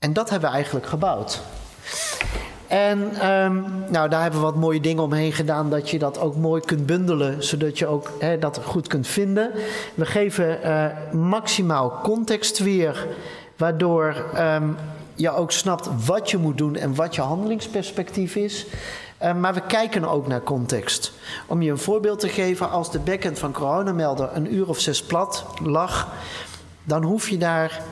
En 0.04 0.12
dat 0.12 0.30
hebben 0.30 0.48
we 0.48 0.54
eigenlijk 0.54 0.86
gebouwd. 0.86 1.40
En 2.66 3.28
um, 3.30 3.64
nou, 3.90 4.08
daar 4.08 4.22
hebben 4.22 4.40
we 4.40 4.46
wat 4.46 4.56
mooie 4.56 4.80
dingen 4.80 5.02
omheen 5.02 5.32
gedaan, 5.32 5.70
dat 5.70 5.90
je 5.90 5.98
dat 5.98 6.18
ook 6.18 6.36
mooi 6.36 6.60
kunt 6.60 6.86
bundelen, 6.86 7.42
zodat 7.42 7.78
je 7.78 7.86
ook 7.86 8.10
dat 8.40 8.60
goed 8.64 8.86
kunt 8.86 9.06
vinden. 9.06 9.50
We 9.94 10.06
geven 10.06 10.58
uh, 10.64 10.86
maximaal 11.12 12.00
context 12.02 12.58
weer, 12.58 13.06
waardoor 13.56 14.24
um, 14.38 14.76
je 15.14 15.30
ook 15.30 15.52
snapt 15.52 15.88
wat 16.06 16.30
je 16.30 16.38
moet 16.38 16.58
doen 16.58 16.76
en 16.76 16.94
wat 16.94 17.14
je 17.14 17.20
handelingsperspectief 17.20 18.36
is. 18.36 18.66
Uh, 19.22 19.34
maar 19.34 19.54
we 19.54 19.60
kijken 19.60 20.04
ook 20.04 20.26
naar 20.26 20.42
context. 20.42 21.12
Om 21.46 21.62
je 21.62 21.70
een 21.70 21.78
voorbeeld 21.78 22.20
te 22.20 22.28
geven, 22.28 22.70
als 22.70 22.90
de 22.90 22.98
backend 22.98 23.38
van 23.38 23.52
Coronamelder 23.52 24.30
een 24.34 24.54
uur 24.54 24.68
of 24.68 24.80
zes 24.80 25.02
plat 25.02 25.44
lag, 25.62 26.08
dan 26.82 27.02
hoef 27.02 27.28
je 27.28 27.38
daar 27.38 27.82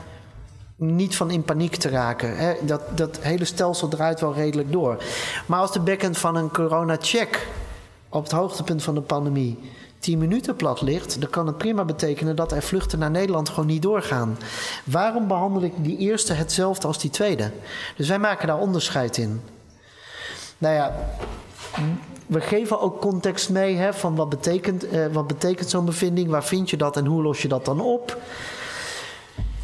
niet 0.82 1.16
van 1.16 1.30
in 1.30 1.42
paniek 1.42 1.76
te 1.76 1.88
raken. 1.88 2.36
Hè? 2.36 2.54
Dat, 2.62 2.82
dat 2.94 3.18
hele 3.20 3.44
stelsel 3.44 3.88
draait 3.88 4.20
wel 4.20 4.34
redelijk 4.34 4.72
door. 4.72 5.02
Maar 5.46 5.60
als 5.60 5.72
de 5.72 5.80
backend 5.80 6.18
van 6.18 6.36
een 6.36 6.50
corona-check 6.50 7.48
op 8.08 8.22
het 8.22 8.32
hoogtepunt 8.32 8.82
van 8.82 8.94
de 8.94 9.00
pandemie 9.00 9.58
10 9.98 10.18
minuten 10.18 10.56
plat 10.56 10.80
ligt, 10.80 11.20
dan 11.20 11.30
kan 11.30 11.46
het 11.46 11.58
prima 11.58 11.84
betekenen 11.84 12.36
dat 12.36 12.52
er 12.52 12.62
vluchten 12.62 12.98
naar 12.98 13.10
Nederland 13.10 13.48
gewoon 13.48 13.66
niet 13.66 13.82
doorgaan. 13.82 14.38
Waarom 14.84 15.26
behandel 15.26 15.62
ik 15.62 15.72
die 15.76 15.98
eerste 15.98 16.32
hetzelfde 16.32 16.86
als 16.86 16.98
die 16.98 17.10
tweede? 17.10 17.50
Dus 17.96 18.08
wij 18.08 18.18
maken 18.18 18.46
daar 18.46 18.58
onderscheid 18.58 19.16
in. 19.16 19.40
Nou 20.58 20.74
ja, 20.74 20.94
we 22.26 22.40
geven 22.40 22.80
ook 22.80 23.00
context 23.00 23.50
mee 23.50 23.76
hè, 23.76 23.94
van 23.94 24.14
wat 24.14 24.28
betekent, 24.28 24.88
eh, 24.88 25.06
wat 25.12 25.26
betekent 25.26 25.70
zo'n 25.70 25.84
bevinding, 25.84 26.30
waar 26.30 26.44
vind 26.44 26.70
je 26.70 26.76
dat 26.76 26.96
en 26.96 27.06
hoe 27.06 27.22
los 27.22 27.42
je 27.42 27.48
dat 27.48 27.64
dan 27.64 27.80
op. 27.80 28.18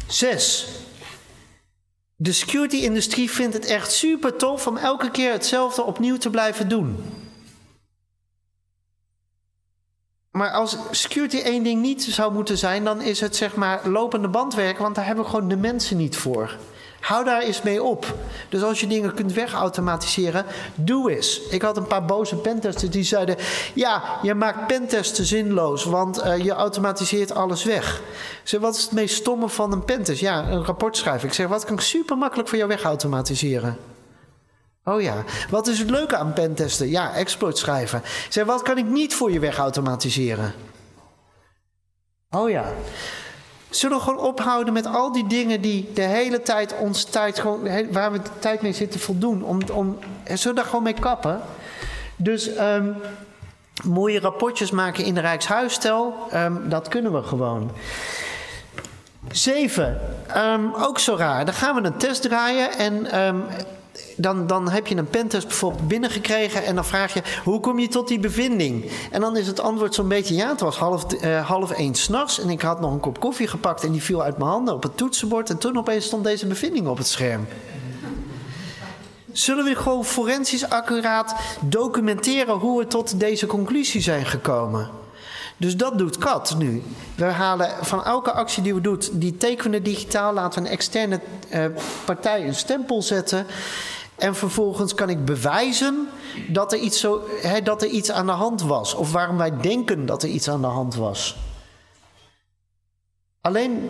Zes. 0.07 0.67
De 2.21 2.31
security-industrie 2.31 3.31
vindt 3.31 3.53
het 3.53 3.65
echt 3.65 3.91
super 3.91 4.35
tof 4.35 4.67
om 4.67 4.77
elke 4.77 5.11
keer 5.11 5.31
hetzelfde 5.31 5.83
opnieuw 5.83 6.17
te 6.17 6.29
blijven 6.29 6.69
doen. 6.69 6.97
Maar 10.31 10.51
als 10.51 10.77
security 10.91 11.37
één 11.37 11.63
ding 11.63 11.81
niet 11.81 12.03
zou 12.03 12.33
moeten 12.33 12.57
zijn, 12.57 12.83
dan 12.83 13.01
is 13.01 13.19
het 13.19 13.35
zeg 13.35 13.55
maar 13.55 13.87
lopende 13.87 14.27
bandwerk, 14.27 14.77
want 14.77 14.95
daar 14.95 15.05
hebben 15.05 15.23
we 15.23 15.29
gewoon 15.29 15.47
de 15.47 15.57
mensen 15.57 15.97
niet 15.97 16.17
voor. 16.17 16.57
Hou 16.99 17.25
daar 17.25 17.41
eens 17.41 17.61
mee 17.61 17.83
op. 17.83 18.15
Dus 18.49 18.63
als 18.63 18.79
je 18.79 18.87
dingen 18.87 19.13
kunt 19.13 19.33
wegautomatiseren, 19.33 20.45
doe 20.75 21.15
eens. 21.15 21.41
Ik 21.49 21.61
had 21.61 21.77
een 21.77 21.87
paar 21.87 22.05
boze 22.05 22.35
pentesters 22.35 22.91
die 22.91 23.03
zeiden: 23.03 23.35
Ja, 23.73 24.03
je 24.21 24.33
maakt 24.33 24.67
pentesten 24.67 25.25
zinloos, 25.25 25.83
want 25.83 26.25
uh, 26.25 26.37
je 26.37 26.51
automatiseert 26.51 27.35
alles 27.35 27.63
weg. 27.63 28.01
Zeg: 28.43 28.59
Wat 28.59 28.75
is 28.75 28.81
het 28.81 28.91
meest 28.91 29.15
stomme 29.15 29.49
van 29.49 29.71
een 29.71 29.85
pentest? 29.85 30.19
Ja, 30.19 30.47
een 30.47 30.65
rapport 30.65 30.97
schrijven. 30.97 31.27
Ik 31.27 31.33
zeg: 31.33 31.47
Wat 31.47 31.65
kan 31.65 31.73
ik 31.73 31.81
super 31.81 32.17
makkelijk 32.17 32.49
voor 32.49 32.57
jou 32.57 32.69
wegautomatiseren? 32.69 33.77
Oh 34.83 35.01
ja, 35.01 35.23
wat 35.49 35.67
is 35.67 35.79
het 35.79 35.89
leuke 35.89 36.17
aan 36.17 36.33
pentesten? 36.33 36.89
Ja, 36.89 37.13
exploit 37.13 37.57
schrijven. 37.57 38.01
Zeg: 38.29 38.45
Wat 38.45 38.61
kan 38.61 38.77
ik 38.77 38.85
niet 38.85 39.13
voor 39.13 39.31
je 39.31 39.39
wegautomatiseren? 39.39 40.53
Oh 42.29 42.49
ja. 42.49 42.73
Zullen 43.69 43.97
we 43.97 44.03
gewoon 44.03 44.19
ophouden 44.19 44.73
met 44.73 44.85
al 44.85 45.11
die 45.11 45.27
dingen 45.27 45.61
die 45.61 45.89
de 45.93 46.01
hele 46.01 46.41
tijd 46.41 46.77
ons 46.77 47.03
tijd 47.03 47.39
gewoon, 47.39 47.91
waar 47.91 48.11
we 48.11 48.21
de 48.21 48.29
tijd 48.39 48.61
mee 48.61 48.73
zitten 48.73 48.99
voldoen? 48.99 49.43
Om, 49.43 49.59
om, 49.73 49.97
zullen 50.23 50.47
we 50.47 50.53
daar 50.53 50.65
gewoon 50.65 50.83
mee 50.83 50.93
kappen? 50.93 51.41
Dus 52.15 52.57
um, 52.59 52.95
mooie 53.83 54.19
rapportjes 54.19 54.71
maken 54.71 55.03
in 55.03 55.13
de 55.13 55.21
Rijkshuisstel, 55.21 56.13
um, 56.33 56.69
dat 56.69 56.87
kunnen 56.87 57.13
we 57.13 57.23
gewoon. 57.23 57.71
Zeven, 59.31 60.01
um, 60.37 60.73
ook 60.73 60.99
zo 60.99 61.15
raar. 61.15 61.45
Dan 61.45 61.53
gaan 61.53 61.75
we 61.75 61.87
een 61.87 61.97
test 61.97 62.21
draaien 62.21 62.77
en 62.77 63.07
dan, 64.15 64.47
dan 64.47 64.69
heb 64.69 64.87
je 64.87 64.95
een 64.95 65.09
pentest 65.09 65.47
bijvoorbeeld 65.47 65.87
binnengekregen 65.87 66.63
en 66.63 66.75
dan 66.75 66.85
vraag 66.85 67.13
je 67.13 67.21
hoe 67.43 67.59
kom 67.59 67.79
je 67.79 67.87
tot 67.87 68.07
die 68.07 68.19
bevinding? 68.19 68.91
En 69.11 69.21
dan 69.21 69.37
is 69.37 69.47
het 69.47 69.59
antwoord 69.59 69.95
zo'n 69.95 70.07
beetje 70.07 70.35
ja, 70.35 70.49
het 70.49 70.59
was 70.59 70.77
half, 70.77 71.05
uh, 71.13 71.47
half 71.47 71.71
één 71.71 71.95
s'nachts 71.95 72.39
en 72.39 72.49
ik 72.49 72.61
had 72.61 72.79
nog 72.79 72.91
een 72.91 72.99
kop 72.99 73.19
koffie 73.19 73.47
gepakt 73.47 73.83
en 73.83 73.91
die 73.91 74.03
viel 74.03 74.23
uit 74.23 74.37
mijn 74.37 74.49
handen 74.49 74.73
op 74.73 74.83
het 74.83 74.97
toetsenbord 74.97 75.49
en 75.49 75.57
toen 75.57 75.77
opeens 75.77 76.05
stond 76.05 76.23
deze 76.23 76.47
bevinding 76.47 76.87
op 76.87 76.97
het 76.97 77.07
scherm. 77.07 77.47
Zullen 79.31 79.65
we 79.65 79.75
gewoon 79.75 80.05
forensisch 80.05 80.69
accuraat 80.69 81.35
documenteren 81.61 82.55
hoe 82.55 82.79
we 82.79 82.87
tot 82.87 83.19
deze 83.19 83.45
conclusie 83.45 84.01
zijn 84.01 84.25
gekomen? 84.25 84.98
Dus 85.59 85.77
dat 85.77 85.97
doet 85.97 86.17
CAT 86.17 86.55
nu. 86.57 86.83
We 87.15 87.25
halen 87.25 87.69
van 87.81 88.03
elke 88.03 88.31
actie 88.31 88.63
die 88.63 88.73
we 88.73 88.81
doen, 88.81 89.01
die 89.11 89.37
tekenen 89.37 89.83
digitaal, 89.83 90.33
laten 90.33 90.61
we 90.61 90.67
een 90.67 90.73
externe 90.73 91.19
uh, 91.53 91.65
partij 92.05 92.47
een 92.47 92.55
stempel 92.55 93.01
zetten. 93.01 93.45
En 94.15 94.35
vervolgens 94.35 94.93
kan 94.93 95.09
ik 95.09 95.25
bewijzen 95.25 96.07
dat 96.47 96.73
er, 96.73 96.79
iets 96.79 96.99
zo, 96.99 97.21
hè, 97.41 97.61
dat 97.61 97.81
er 97.81 97.87
iets 97.87 98.11
aan 98.11 98.25
de 98.25 98.31
hand 98.31 98.61
was. 98.61 98.93
Of 98.93 99.11
waarom 99.11 99.37
wij 99.37 99.57
denken 99.57 100.05
dat 100.05 100.23
er 100.23 100.29
iets 100.29 100.49
aan 100.49 100.61
de 100.61 100.67
hand 100.67 100.95
was. 100.95 101.37
Alleen 103.41 103.89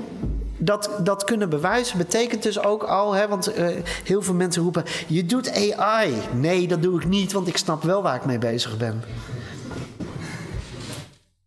dat, 0.57 0.89
dat 1.03 1.23
kunnen 1.23 1.49
bewijzen 1.49 1.97
betekent 1.97 2.43
dus 2.43 2.63
ook 2.63 2.83
al, 2.83 3.13
hè, 3.13 3.27
want 3.27 3.57
uh, 3.57 3.67
heel 4.03 4.21
veel 4.21 4.33
mensen 4.33 4.63
roepen: 4.63 4.83
je 5.07 5.25
doet 5.25 5.75
AI. 5.77 6.13
Nee, 6.33 6.67
dat 6.67 6.81
doe 6.81 6.99
ik 6.99 7.07
niet, 7.07 7.31
want 7.31 7.47
ik 7.47 7.57
snap 7.57 7.83
wel 7.83 8.01
waar 8.01 8.15
ik 8.15 8.25
mee 8.25 8.37
bezig 8.37 8.77
ben. 8.77 9.03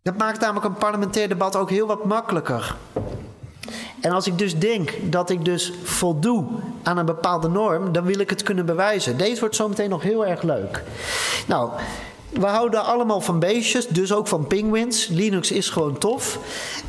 Dat 0.03 0.17
maakt 0.17 0.41
namelijk 0.41 0.67
een 0.67 0.75
parlementair 0.75 1.29
debat 1.29 1.57
ook 1.57 1.71
heel 1.71 1.87
wat 1.87 2.05
makkelijker. 2.05 2.77
En 4.01 4.11
als 4.11 4.27
ik 4.27 4.39
dus 4.39 4.59
denk 4.59 4.93
dat 5.03 5.31
ik 5.31 5.45
dus 5.45 5.73
voldoe 5.83 6.47
aan 6.83 6.99
een 6.99 7.07
bepaalde 7.07 7.49
norm, 7.49 7.93
dan 7.93 8.05
wil 8.05 8.19
ik 8.19 8.31
het 8.31 8.43
kunnen 8.43 8.67
bewijzen. 8.67 9.17
Deze 9.17 9.41
wordt 9.41 9.57
zometeen 9.57 9.91
nog 9.91 10.03
heel 10.03 10.27
erg 10.27 10.43
leuk. 10.43 10.83
Nou, 11.47 11.71
we 12.31 12.47
houden 12.47 12.85
allemaal 12.85 13.21
van 13.21 13.39
beestjes, 13.39 13.87
dus 13.87 14.13
ook 14.13 14.29
van 14.29 14.47
penguins. 14.47 15.07
Linux 15.07 15.51
is 15.51 15.71
gewoon 15.71 15.99
tof. 15.99 16.39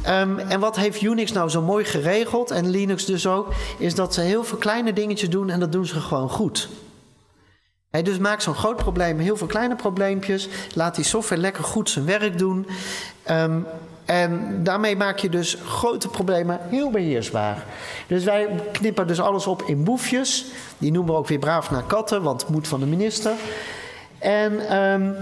Um, 0.07 0.39
en 0.39 0.59
wat 0.59 0.75
heeft 0.75 1.01
Unix 1.01 1.31
nou 1.31 1.49
zo 1.49 1.61
mooi 1.61 1.85
geregeld, 1.85 2.51
en 2.51 2.69
Linux 2.69 3.05
dus 3.05 3.27
ook, 3.27 3.47
is 3.77 3.95
dat 3.95 4.13
ze 4.13 4.21
heel 4.21 4.43
veel 4.43 4.57
kleine 4.57 4.93
dingetjes 4.93 5.29
doen 5.29 5.49
en 5.49 5.59
dat 5.59 5.71
doen 5.71 5.85
ze 5.85 5.99
gewoon 5.99 6.29
goed. 6.29 6.69
He, 7.93 8.01
dus 8.01 8.17
maak 8.17 8.41
zo'n 8.41 8.55
groot 8.55 8.75
probleem, 8.75 9.19
heel 9.19 9.37
veel 9.37 9.47
kleine 9.47 9.75
probleempjes. 9.75 10.47
Laat 10.73 10.95
die 10.95 11.03
software 11.03 11.41
lekker 11.41 11.63
goed 11.63 11.89
zijn 11.89 12.05
werk 12.05 12.37
doen. 12.37 12.67
Um, 13.29 13.65
en 14.05 14.59
daarmee 14.63 14.95
maak 14.95 15.17
je 15.17 15.29
dus 15.29 15.57
grote 15.65 16.07
problemen 16.07 16.59
heel 16.69 16.89
beheersbaar. 16.91 17.65
Dus 18.07 18.23
wij 18.23 18.49
knippen 18.71 19.07
dus 19.07 19.19
alles 19.19 19.47
op 19.47 19.61
in 19.61 19.83
boefjes. 19.83 20.45
Die 20.77 20.91
noemen 20.91 21.13
we 21.13 21.19
ook 21.19 21.27
weer 21.27 21.39
braaf 21.39 21.71
naar 21.71 21.83
katten, 21.83 22.21
want 22.21 22.41
het 22.41 22.49
moet 22.49 22.67
van 22.67 22.79
de 22.79 22.85
minister. 22.85 23.31
En 24.19 24.77
um, 24.77 25.15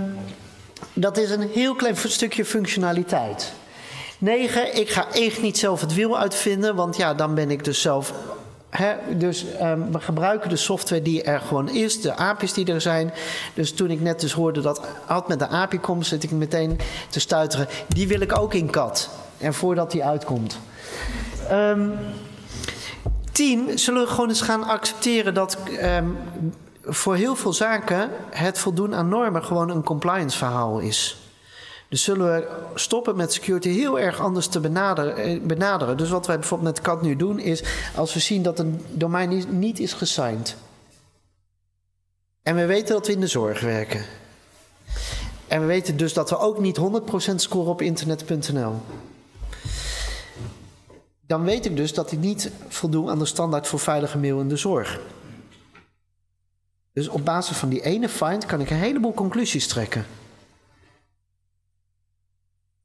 dat 0.94 1.18
is 1.18 1.30
een 1.30 1.50
heel 1.54 1.76
klein 1.76 1.96
stukje 1.98 2.46
functionaliteit. 2.46 3.54
9. 4.18 4.76
Ik 4.76 4.90
ga 4.90 5.06
echt 5.14 5.42
niet 5.42 5.58
zelf 5.58 5.82
het 5.82 5.94
wiel 5.94 6.20
uitvinden, 6.20 6.76
want 6.76 6.98
ja, 6.98 7.14
dan 7.14 7.36
ben 7.36 7.52
ik 7.52 7.64
dus 7.64 7.82
zelf 7.82 8.14
dus 9.18 9.46
um, 9.62 9.92
we 9.92 10.00
gebruiken 10.00 10.50
de 10.50 10.56
software 10.56 11.02
die 11.02 11.24
er 11.24 11.40
gewoon 11.40 11.70
is, 11.70 12.02
de 12.02 12.16
API's 12.16 12.54
die 12.54 12.66
er 12.66 12.82
zijn. 12.82 13.14
Dus 13.54 13.74
toen 13.74 13.90
ik 13.90 14.02
net 14.02 14.20
dus 14.20 14.32
hoorde 14.32 14.62
dat 14.62 14.82
had 15.06 15.28
met 15.28 15.40
de 15.40 15.48
API 15.48 15.80
komt, 15.80 16.06
zit 16.08 16.24
ik 16.24 16.32
meteen 16.32 16.80
te 17.10 17.20
stuiteren. 17.20 17.68
Die 17.88 18.08
wil 18.08 18.22
ik 18.22 18.38
ook 18.38 18.54
in 18.54 18.70
kat. 18.70 19.10
En 19.38 19.54
voordat 19.54 19.92
die 19.92 20.04
uitkomt. 20.04 20.60
Um, 21.52 21.94
tien, 23.32 23.80
zullen 23.80 24.02
we 24.02 24.08
gewoon 24.08 24.30
eens 24.30 24.42
gaan 24.42 24.64
accepteren 24.64 25.34
dat 25.34 25.58
um, 25.82 26.18
voor 26.84 27.16
heel 27.16 27.36
veel 27.36 27.54
zaken 27.54 28.10
het 28.30 28.60
voldoen 28.60 28.96
aan 28.96 29.10
normen 29.10 29.44
gewoon 29.44 29.70
een 29.70 29.84
compliance 29.84 30.38
verhaal 30.38 30.80
is. 30.80 31.21
Dus 31.92 32.04
zullen 32.04 32.26
we 32.26 32.48
stoppen 32.76 33.16
met 33.16 33.34
security 33.34 33.70
heel 33.70 34.00
erg 34.00 34.20
anders 34.20 34.48
te 34.48 34.60
benaderen. 34.60 35.16
Eh, 35.16 35.42
benaderen. 35.42 35.98
Dus 35.98 36.10
wat 36.10 36.28
wij 36.28 36.40
bijvoorbeeld 36.40 36.76
met 36.76 36.82
CAD 36.84 37.02
nu 37.02 37.16
doen 37.16 37.40
is... 37.40 37.64
als 37.96 38.14
we 38.14 38.20
zien 38.20 38.44
dat 38.44 38.60
een 38.60 38.86
domein 38.92 39.60
niet 39.60 39.80
is 39.80 39.94
gesigned... 39.94 40.56
en 42.44 42.56
we 42.56 42.66
weten 42.66 42.94
dat 42.94 43.08
we 43.08 43.14
in 43.14 43.20
de 43.20 43.28
zorg 43.28 43.62
werken... 43.62 44.06
en 45.48 45.60
we 45.60 45.66
weten 45.66 45.98
dus 45.98 46.14
dat 46.14 46.30
we 46.30 46.38
ook 46.38 46.60
niet 46.60 46.80
100% 47.32 47.36
scoren 47.36 47.72
op 47.72 47.82
internet.nl... 47.82 48.82
dan 51.28 51.44
weet 51.44 51.66
ik 51.66 51.76
dus 51.76 51.94
dat 51.94 52.12
ik 52.12 52.20
niet 52.20 52.52
voldoe 52.68 53.10
aan 53.10 53.20
de 53.20 53.26
standaard 53.26 53.68
voor 53.68 53.80
veilige 53.80 54.18
mail 54.18 54.40
in 54.40 54.50
de 54.50 54.58
zorg. 54.58 55.00
Dus 56.94 57.08
op 57.08 57.26
basis 57.26 57.58
van 57.58 57.70
die 57.70 57.82
ene 57.82 58.10
find 58.10 58.46
kan 58.46 58.62
ik 58.62 58.70
een 58.70 58.78
heleboel 58.78 59.14
conclusies 59.14 59.68
trekken... 59.68 60.06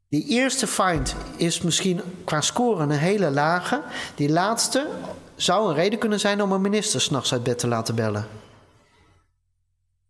Die 0.09 0.29
eerste 0.29 0.66
find 0.66 1.14
is 1.37 1.61
misschien 1.61 2.01
qua 2.25 2.40
score 2.40 2.83
een 2.83 2.90
hele 2.90 3.31
lage. 3.31 3.83
Die 4.14 4.31
laatste 4.31 4.88
zou 5.35 5.69
een 5.69 5.75
reden 5.75 5.99
kunnen 5.99 6.21
zijn 6.21 6.42
om 6.42 6.53
een 6.53 6.61
minister 6.61 7.01
s'nachts 7.01 7.33
uit 7.33 7.42
bed 7.42 7.59
te 7.59 7.66
laten 7.66 7.95
bellen. 7.95 8.27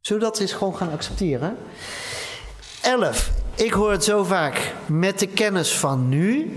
Zullen 0.01 0.23
we 0.23 0.29
dat 0.29 0.39
eens 0.41 0.53
gewoon 0.53 0.77
gaan 0.77 0.93
accepteren? 0.93 1.57
11. 2.83 3.31
Ik 3.55 3.73
hoor 3.73 3.91
het 3.91 4.05
zo 4.05 4.25
vaak. 4.25 4.75
Met 4.87 5.19
de 5.19 5.27
kennis 5.27 5.79
van 5.79 6.09
nu 6.09 6.51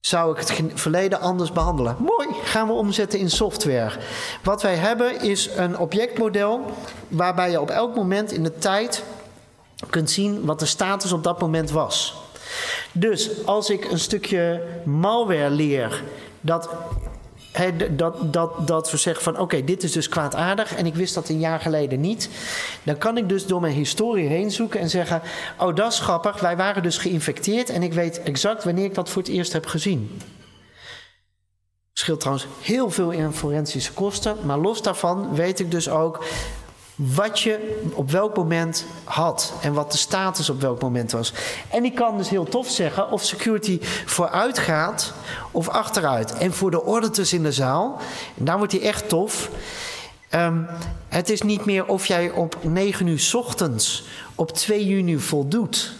zou 0.00 0.38
ik 0.38 0.46
het 0.46 0.62
verleden 0.74 1.20
anders 1.20 1.52
behandelen. 1.52 1.96
Mooi, 1.98 2.28
gaan 2.44 2.66
we 2.66 2.72
omzetten 2.72 3.18
in 3.18 3.30
software. 3.30 3.98
Wat 4.42 4.62
wij 4.62 4.74
hebben 4.74 5.20
is 5.20 5.50
een 5.56 5.78
objectmodel 5.78 6.64
waarbij 7.08 7.50
je 7.50 7.60
op 7.60 7.70
elk 7.70 7.94
moment 7.94 8.32
in 8.32 8.42
de 8.42 8.58
tijd 8.58 9.04
kunt 9.90 10.10
zien 10.10 10.44
wat 10.44 10.58
de 10.58 10.66
status 10.66 11.12
op 11.12 11.24
dat 11.24 11.40
moment 11.40 11.70
was. 11.70 12.14
Dus 12.92 13.44
als 13.44 13.70
ik 13.70 13.90
een 13.90 13.98
stukje 13.98 14.62
malware 14.84 15.50
leer 15.50 16.02
dat 16.40 16.68
dat, 17.96 18.32
dat, 18.32 18.66
dat 18.66 18.90
we 18.90 18.96
zeggen 18.96 19.22
van 19.22 19.38
oké, 19.38 19.64
dit 19.64 19.82
is 19.82 19.92
dus 19.92 20.08
kwaadaardig 20.08 20.74
en 20.74 20.86
ik 20.86 20.94
wist 20.94 21.14
dat 21.14 21.28
een 21.28 21.38
jaar 21.38 21.60
geleden 21.60 22.00
niet. 22.00 22.28
Dan 22.82 22.98
kan 22.98 23.16
ik 23.16 23.28
dus 23.28 23.46
door 23.46 23.60
mijn 23.60 23.74
historie 23.74 24.28
heen 24.28 24.50
zoeken 24.50 24.80
en 24.80 24.90
zeggen: 24.90 25.22
Oh, 25.58 25.74
dat 25.74 25.92
is 25.92 25.98
grappig, 25.98 26.40
wij 26.40 26.56
waren 26.56 26.82
dus 26.82 26.98
geïnfecteerd 26.98 27.70
en 27.70 27.82
ik 27.82 27.92
weet 27.92 28.22
exact 28.22 28.64
wanneer 28.64 28.84
ik 28.84 28.94
dat 28.94 29.10
voor 29.10 29.22
het 29.22 29.30
eerst 29.30 29.52
heb 29.52 29.66
gezien. 29.66 30.20
Scheelt 31.92 32.20
trouwens 32.20 32.46
heel 32.60 32.90
veel 32.90 33.10
in 33.10 33.32
forensische 33.32 33.92
kosten, 33.92 34.36
maar 34.44 34.58
los 34.58 34.82
daarvan 34.82 35.34
weet 35.34 35.60
ik 35.60 35.70
dus 35.70 35.88
ook 35.88 36.24
wat 36.96 37.40
je 37.40 37.82
op 37.94 38.10
welk 38.10 38.36
moment 38.36 38.84
had 39.04 39.52
en 39.60 39.72
wat 39.72 39.92
de 39.92 39.98
status 39.98 40.50
op 40.50 40.60
welk 40.60 40.80
moment 40.80 41.12
was. 41.12 41.32
En 41.70 41.84
ik 41.84 41.94
kan 41.94 42.16
dus 42.16 42.28
heel 42.28 42.44
tof 42.44 42.68
zeggen 42.68 43.10
of 43.10 43.22
security 43.22 43.78
vooruit 44.06 44.58
gaat 44.58 45.12
of 45.50 45.68
achteruit. 45.68 46.32
En 46.32 46.52
voor 46.52 46.70
de 46.70 46.82
auditors 46.82 47.32
in 47.32 47.42
de 47.42 47.52
zaal, 47.52 48.00
en 48.38 48.44
daar 48.44 48.58
wordt 48.58 48.72
hij 48.72 48.82
echt 48.82 49.08
tof. 49.08 49.50
Ehm, 50.28 50.62
het 51.08 51.30
is 51.30 51.42
niet 51.42 51.64
meer 51.64 51.86
of 51.86 52.06
jij 52.06 52.30
op 52.30 52.56
9 52.62 53.06
uur 53.06 53.30
ochtends 53.32 54.04
op 54.34 54.52
2 54.52 54.86
juni 54.86 55.18
voldoet 55.18 55.92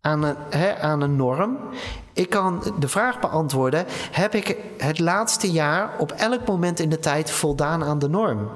aan 0.00 0.22
een, 0.22 0.36
aan 0.80 1.00
een 1.00 1.16
norm. 1.16 1.58
Ik 2.12 2.30
kan 2.30 2.74
de 2.78 2.88
vraag 2.88 3.20
beantwoorden: 3.20 3.86
heb 4.10 4.34
ik 4.34 4.56
het 4.78 4.98
laatste 4.98 5.50
jaar 5.50 5.90
op 5.98 6.12
elk 6.12 6.46
moment 6.46 6.80
in 6.80 6.88
de 6.88 6.98
tijd 6.98 7.30
voldaan 7.30 7.84
aan 7.84 7.98
de 7.98 8.08
norm? 8.08 8.48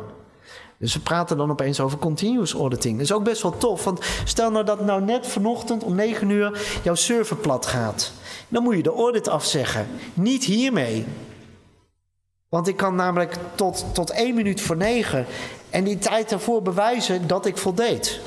Dus 0.79 0.95
we 0.95 1.01
praten 1.01 1.37
dan 1.37 1.51
opeens 1.51 1.81
over 1.81 1.99
continuous 1.99 2.53
auditing. 2.53 2.95
Dat 2.95 3.05
is 3.05 3.13
ook 3.13 3.25
best 3.25 3.43
wel 3.43 3.59
tof. 3.59 3.85
Want 3.85 4.01
stel 4.25 4.51
nou 4.51 4.65
dat 4.65 4.85
nou 4.85 5.03
net 5.03 5.27
vanochtend 5.27 5.83
om 5.83 5.95
9 5.95 6.31
uur 6.31 6.61
jouw 6.83 6.95
server 6.95 7.37
plat 7.37 7.67
gaat. 7.67 8.13
Dan 8.49 8.63
moet 8.63 8.77
je 8.77 8.83
de 8.83 8.93
audit 8.93 9.29
afzeggen. 9.29 9.87
Niet 10.15 10.45
hiermee. 10.45 11.05
Want 12.49 12.69
ik 12.69 12.77
kan 12.77 12.95
namelijk 12.95 13.37
tot, 13.55 13.85
tot 13.93 14.11
1 14.11 14.35
minuut 14.35 14.61
voor 14.61 14.77
9 14.77 15.27
en 15.71 15.85
die 15.85 15.99
tijd 15.99 16.33
ervoor 16.33 16.63
bewijzen 16.63 17.27
dat 17.27 17.47
ik 17.47 17.57
voldeed. 17.57 18.21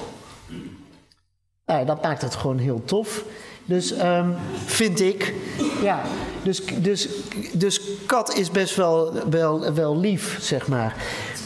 Nou, 1.65 1.85
dat 1.85 2.01
maakt 2.01 2.21
het 2.21 2.35
gewoon 2.35 2.57
heel 2.57 2.81
tof. 2.85 3.23
Dus 3.65 3.91
um, 3.91 4.35
vind 4.65 4.99
ik. 4.99 5.33
Ja, 5.81 6.01
dus, 6.43 6.61
dus, 6.65 7.07
dus 7.53 7.81
kat 8.05 8.33
is 8.33 8.51
best 8.51 8.75
wel, 8.75 9.29
wel, 9.29 9.73
wel 9.73 9.97
lief, 9.97 10.37
zeg 10.41 10.67
maar. 10.67 10.95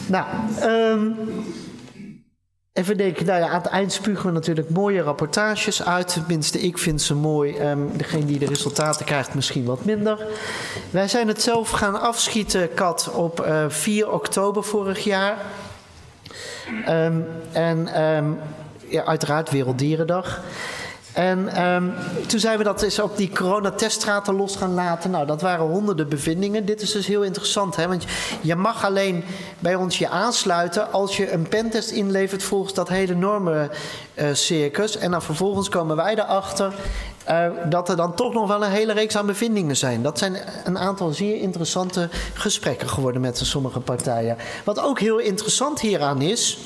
Nou, 0.06 0.26
um, 0.62 1.16
even 2.72 2.96
denken. 2.96 3.26
Nou 3.26 3.40
ja, 3.40 3.48
aan 3.48 3.62
het 3.62 3.66
eind 3.66 3.92
spugen 3.92 4.26
we 4.26 4.32
natuurlijk 4.32 4.70
mooie 4.70 5.02
rapportages 5.02 5.84
uit. 5.84 6.12
Tenminste, 6.12 6.60
ik 6.60 6.78
vind 6.78 7.02
ze 7.02 7.14
mooi. 7.14 7.70
Um, 7.70 7.96
degene 7.96 8.24
die 8.24 8.38
de 8.38 8.46
resultaten 8.46 9.04
krijgt, 9.04 9.34
misschien 9.34 9.64
wat 9.64 9.84
minder. 9.84 10.26
Wij 10.90 11.08
zijn 11.08 11.28
het 11.28 11.42
zelf 11.42 11.70
gaan 11.70 12.00
afschieten, 12.00 12.74
Kat, 12.74 13.10
op 13.14 13.40
uh, 13.40 13.64
eh, 13.64 13.70
4 13.70 14.10
oktober 14.10 14.64
vorig 14.64 15.04
jaar. 15.04 15.36
Um, 16.88 17.26
en 17.52 17.88
ja, 18.88 19.04
uiteraard 19.04 19.50
Werelddierendag. 19.50 20.42
En 21.14 21.64
um, 21.64 21.94
toen 22.26 22.40
zijn 22.40 22.58
we 22.58 22.64
dat 22.64 22.82
eens 22.82 22.98
op 22.98 23.16
die 23.16 23.30
coronateststraten 23.34 24.34
los 24.34 24.56
gaan 24.56 24.74
laten. 24.74 25.10
Nou, 25.10 25.26
dat 25.26 25.42
waren 25.42 25.66
honderden 25.66 26.08
bevindingen. 26.08 26.64
Dit 26.64 26.80
is 26.80 26.92
dus 26.92 27.06
heel 27.06 27.22
interessant, 27.22 27.76
hè? 27.76 27.88
want 27.88 28.04
je 28.40 28.54
mag 28.54 28.84
alleen 28.84 29.24
bij 29.58 29.74
ons 29.74 29.98
je 29.98 30.08
aansluiten 30.08 30.92
als 30.92 31.16
je 31.16 31.32
een 31.32 31.48
pentest 31.48 31.90
inlevert 31.90 32.42
volgens 32.42 32.74
dat 32.74 32.88
hele 32.88 33.14
normencircus. 33.14 34.96
Uh, 34.96 35.02
en 35.02 35.10
dan 35.10 35.22
vervolgens 35.22 35.68
komen 35.68 35.96
wij 35.96 36.14
erachter 36.14 36.74
uh, 37.28 37.46
dat 37.70 37.88
er 37.88 37.96
dan 37.96 38.14
toch 38.14 38.32
nog 38.32 38.48
wel 38.48 38.64
een 38.64 38.70
hele 38.70 38.92
reeks 38.92 39.16
aan 39.16 39.26
bevindingen 39.26 39.76
zijn. 39.76 40.02
Dat 40.02 40.18
zijn 40.18 40.36
een 40.64 40.78
aantal 40.78 41.10
zeer 41.10 41.40
interessante 41.40 42.08
gesprekken 42.34 42.88
geworden 42.88 43.20
met 43.20 43.38
sommige 43.38 43.80
partijen. 43.80 44.36
Wat 44.64 44.80
ook 44.80 45.00
heel 45.00 45.18
interessant 45.18 45.80
hieraan 45.80 46.22
is 46.22 46.58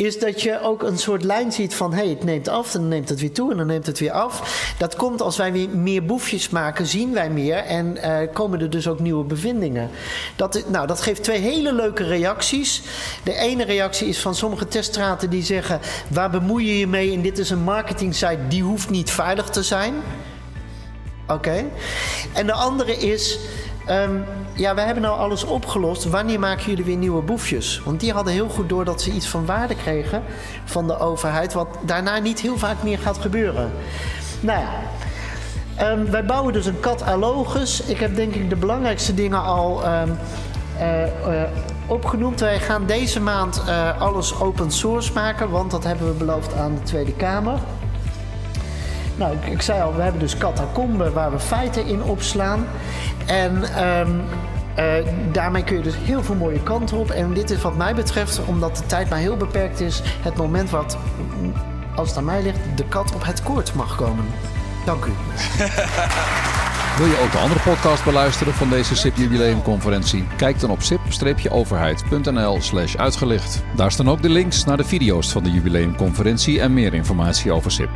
is 0.00 0.18
dat 0.18 0.42
je 0.42 0.60
ook 0.62 0.82
een 0.82 0.98
soort 0.98 1.24
lijn 1.24 1.52
ziet 1.52 1.74
van 1.74 1.92
hé, 1.92 1.98
hey, 1.98 2.08
het 2.08 2.24
neemt 2.24 2.48
af 2.48 2.70
dan 2.70 2.88
neemt 2.88 3.08
het 3.08 3.20
weer 3.20 3.32
toe 3.32 3.50
en 3.50 3.56
dan 3.56 3.66
neemt 3.66 3.86
het 3.86 3.98
weer 3.98 4.12
af. 4.12 4.74
Dat 4.78 4.96
komt 4.96 5.22
als 5.22 5.36
wij 5.36 5.52
weer 5.52 5.68
meer 5.68 6.04
boefjes 6.04 6.48
maken, 6.48 6.86
zien 6.86 7.12
wij 7.12 7.30
meer 7.30 7.56
en 7.56 7.96
uh, 7.96 8.18
komen 8.32 8.60
er 8.60 8.70
dus 8.70 8.88
ook 8.88 9.00
nieuwe 9.00 9.24
bevindingen. 9.24 9.90
Dat, 10.36 10.64
nou, 10.68 10.86
dat 10.86 11.00
geeft 11.00 11.22
twee 11.22 11.40
hele 11.40 11.72
leuke 11.72 12.04
reacties. 12.04 12.82
De 13.22 13.34
ene 13.34 13.64
reactie 13.64 14.08
is 14.08 14.18
van 14.18 14.34
sommige 14.34 14.68
teststraten 14.68 15.30
die 15.30 15.42
zeggen: 15.42 15.80
waar 16.08 16.30
bemoei 16.30 16.66
je 16.66 16.78
je 16.78 16.86
mee? 16.86 17.12
En 17.12 17.22
dit 17.22 17.38
is 17.38 17.50
een 17.50 17.62
marketing 17.62 18.14
site 18.14 18.48
die 18.48 18.62
hoeft 18.62 18.90
niet 18.90 19.10
veilig 19.10 19.48
te 19.48 19.62
zijn. 19.62 19.94
Oké. 21.26 21.64
En 22.32 22.46
de 22.46 22.52
andere 22.52 22.96
is. 22.96 23.38
Um, 23.90 24.24
ja, 24.52 24.74
we 24.74 24.80
hebben 24.80 25.02
nou 25.02 25.18
alles 25.18 25.44
opgelost. 25.44 26.04
Wanneer 26.04 26.40
maken 26.40 26.64
jullie 26.64 26.84
weer 26.84 26.96
nieuwe 26.96 27.22
boefjes? 27.22 27.82
Want 27.84 28.00
die 28.00 28.12
hadden 28.12 28.32
heel 28.32 28.48
goed 28.48 28.68
door 28.68 28.84
dat 28.84 29.02
ze 29.02 29.10
iets 29.10 29.28
van 29.28 29.46
waarde 29.46 29.74
kregen 29.74 30.22
van 30.64 30.86
de 30.86 30.98
overheid, 30.98 31.52
wat 31.52 31.68
daarna 31.82 32.18
niet 32.18 32.40
heel 32.40 32.58
vaak 32.58 32.82
meer 32.82 32.98
gaat 32.98 33.18
gebeuren. 33.18 33.70
Nou 34.40 34.60
ja. 34.60 34.68
Um, 35.90 36.10
wij 36.10 36.24
bouwen 36.24 36.52
dus 36.52 36.66
een 36.66 36.80
catalogus. 36.80 37.82
Ik 37.82 37.98
heb 37.98 38.16
denk 38.16 38.34
ik 38.34 38.50
de 38.50 38.56
belangrijkste 38.56 39.14
dingen 39.14 39.42
al 39.42 39.82
um, 39.84 40.18
uh, 40.78 41.02
uh, 41.06 41.42
opgenoemd. 41.86 42.40
Wij 42.40 42.58
gaan 42.58 42.86
deze 42.86 43.20
maand 43.20 43.62
uh, 43.66 44.00
alles 44.00 44.40
open 44.40 44.70
source 44.70 45.12
maken, 45.12 45.50
want 45.50 45.70
dat 45.70 45.84
hebben 45.84 46.06
we 46.06 46.12
beloofd 46.14 46.54
aan 46.54 46.74
de 46.74 46.82
Tweede 46.82 47.12
Kamer. 47.12 47.58
Nou, 49.20 49.36
ik, 49.50 49.62
zei 49.62 49.82
al, 49.82 49.94
we 49.94 50.02
hebben 50.02 50.20
dus 50.20 50.36
catacomben 50.36 51.12
waar 51.12 51.30
we 51.30 51.38
feiten 51.38 51.86
in 51.86 52.02
opslaan. 52.02 52.66
En 53.26 53.84
um, 53.86 54.22
uh, 54.78 54.84
daarmee 55.32 55.64
kun 55.64 55.76
je 55.76 55.82
dus 55.82 55.96
heel 55.96 56.22
veel 56.22 56.34
mooie 56.34 56.62
kanten 56.62 56.96
op. 56.96 57.10
En 57.10 57.34
dit 57.34 57.50
is 57.50 57.62
wat 57.62 57.76
mij 57.76 57.94
betreft, 57.94 58.44
omdat 58.44 58.76
de 58.76 58.86
tijd 58.86 59.10
maar 59.10 59.18
heel 59.18 59.36
beperkt 59.36 59.80
is, 59.80 60.02
het 60.22 60.36
moment 60.36 60.70
wat, 60.70 60.96
als 61.94 62.08
het 62.08 62.16
aan 62.16 62.24
mij 62.24 62.42
ligt, 62.42 62.58
de 62.74 62.84
kat 62.84 63.14
op 63.14 63.24
het 63.24 63.42
koord 63.42 63.74
mag 63.74 63.96
komen. 63.96 64.24
Dank 64.84 65.04
u. 65.04 65.10
Wil 66.98 67.06
je 67.08 67.20
ook 67.22 67.32
de 67.32 67.38
andere 67.38 67.60
podcast 67.60 68.04
beluisteren 68.04 68.54
van 68.54 68.70
deze 68.70 68.96
SIP 68.96 69.16
Jubileumconferentie? 69.16 70.24
Kijk 70.36 70.60
dan 70.60 70.70
op 70.70 70.82
sip-overheid.nl 70.82 72.60
slash 72.60 72.96
uitgelicht. 72.96 73.62
Daar 73.76 73.92
staan 73.92 74.08
ook 74.08 74.22
de 74.22 74.28
links 74.28 74.64
naar 74.64 74.76
de 74.76 74.84
video's 74.84 75.32
van 75.32 75.42
de 75.42 75.50
jubileumconferentie 75.50 76.60
en 76.60 76.74
meer 76.74 76.94
informatie 76.94 77.52
over 77.52 77.70
SIP. 77.70 77.88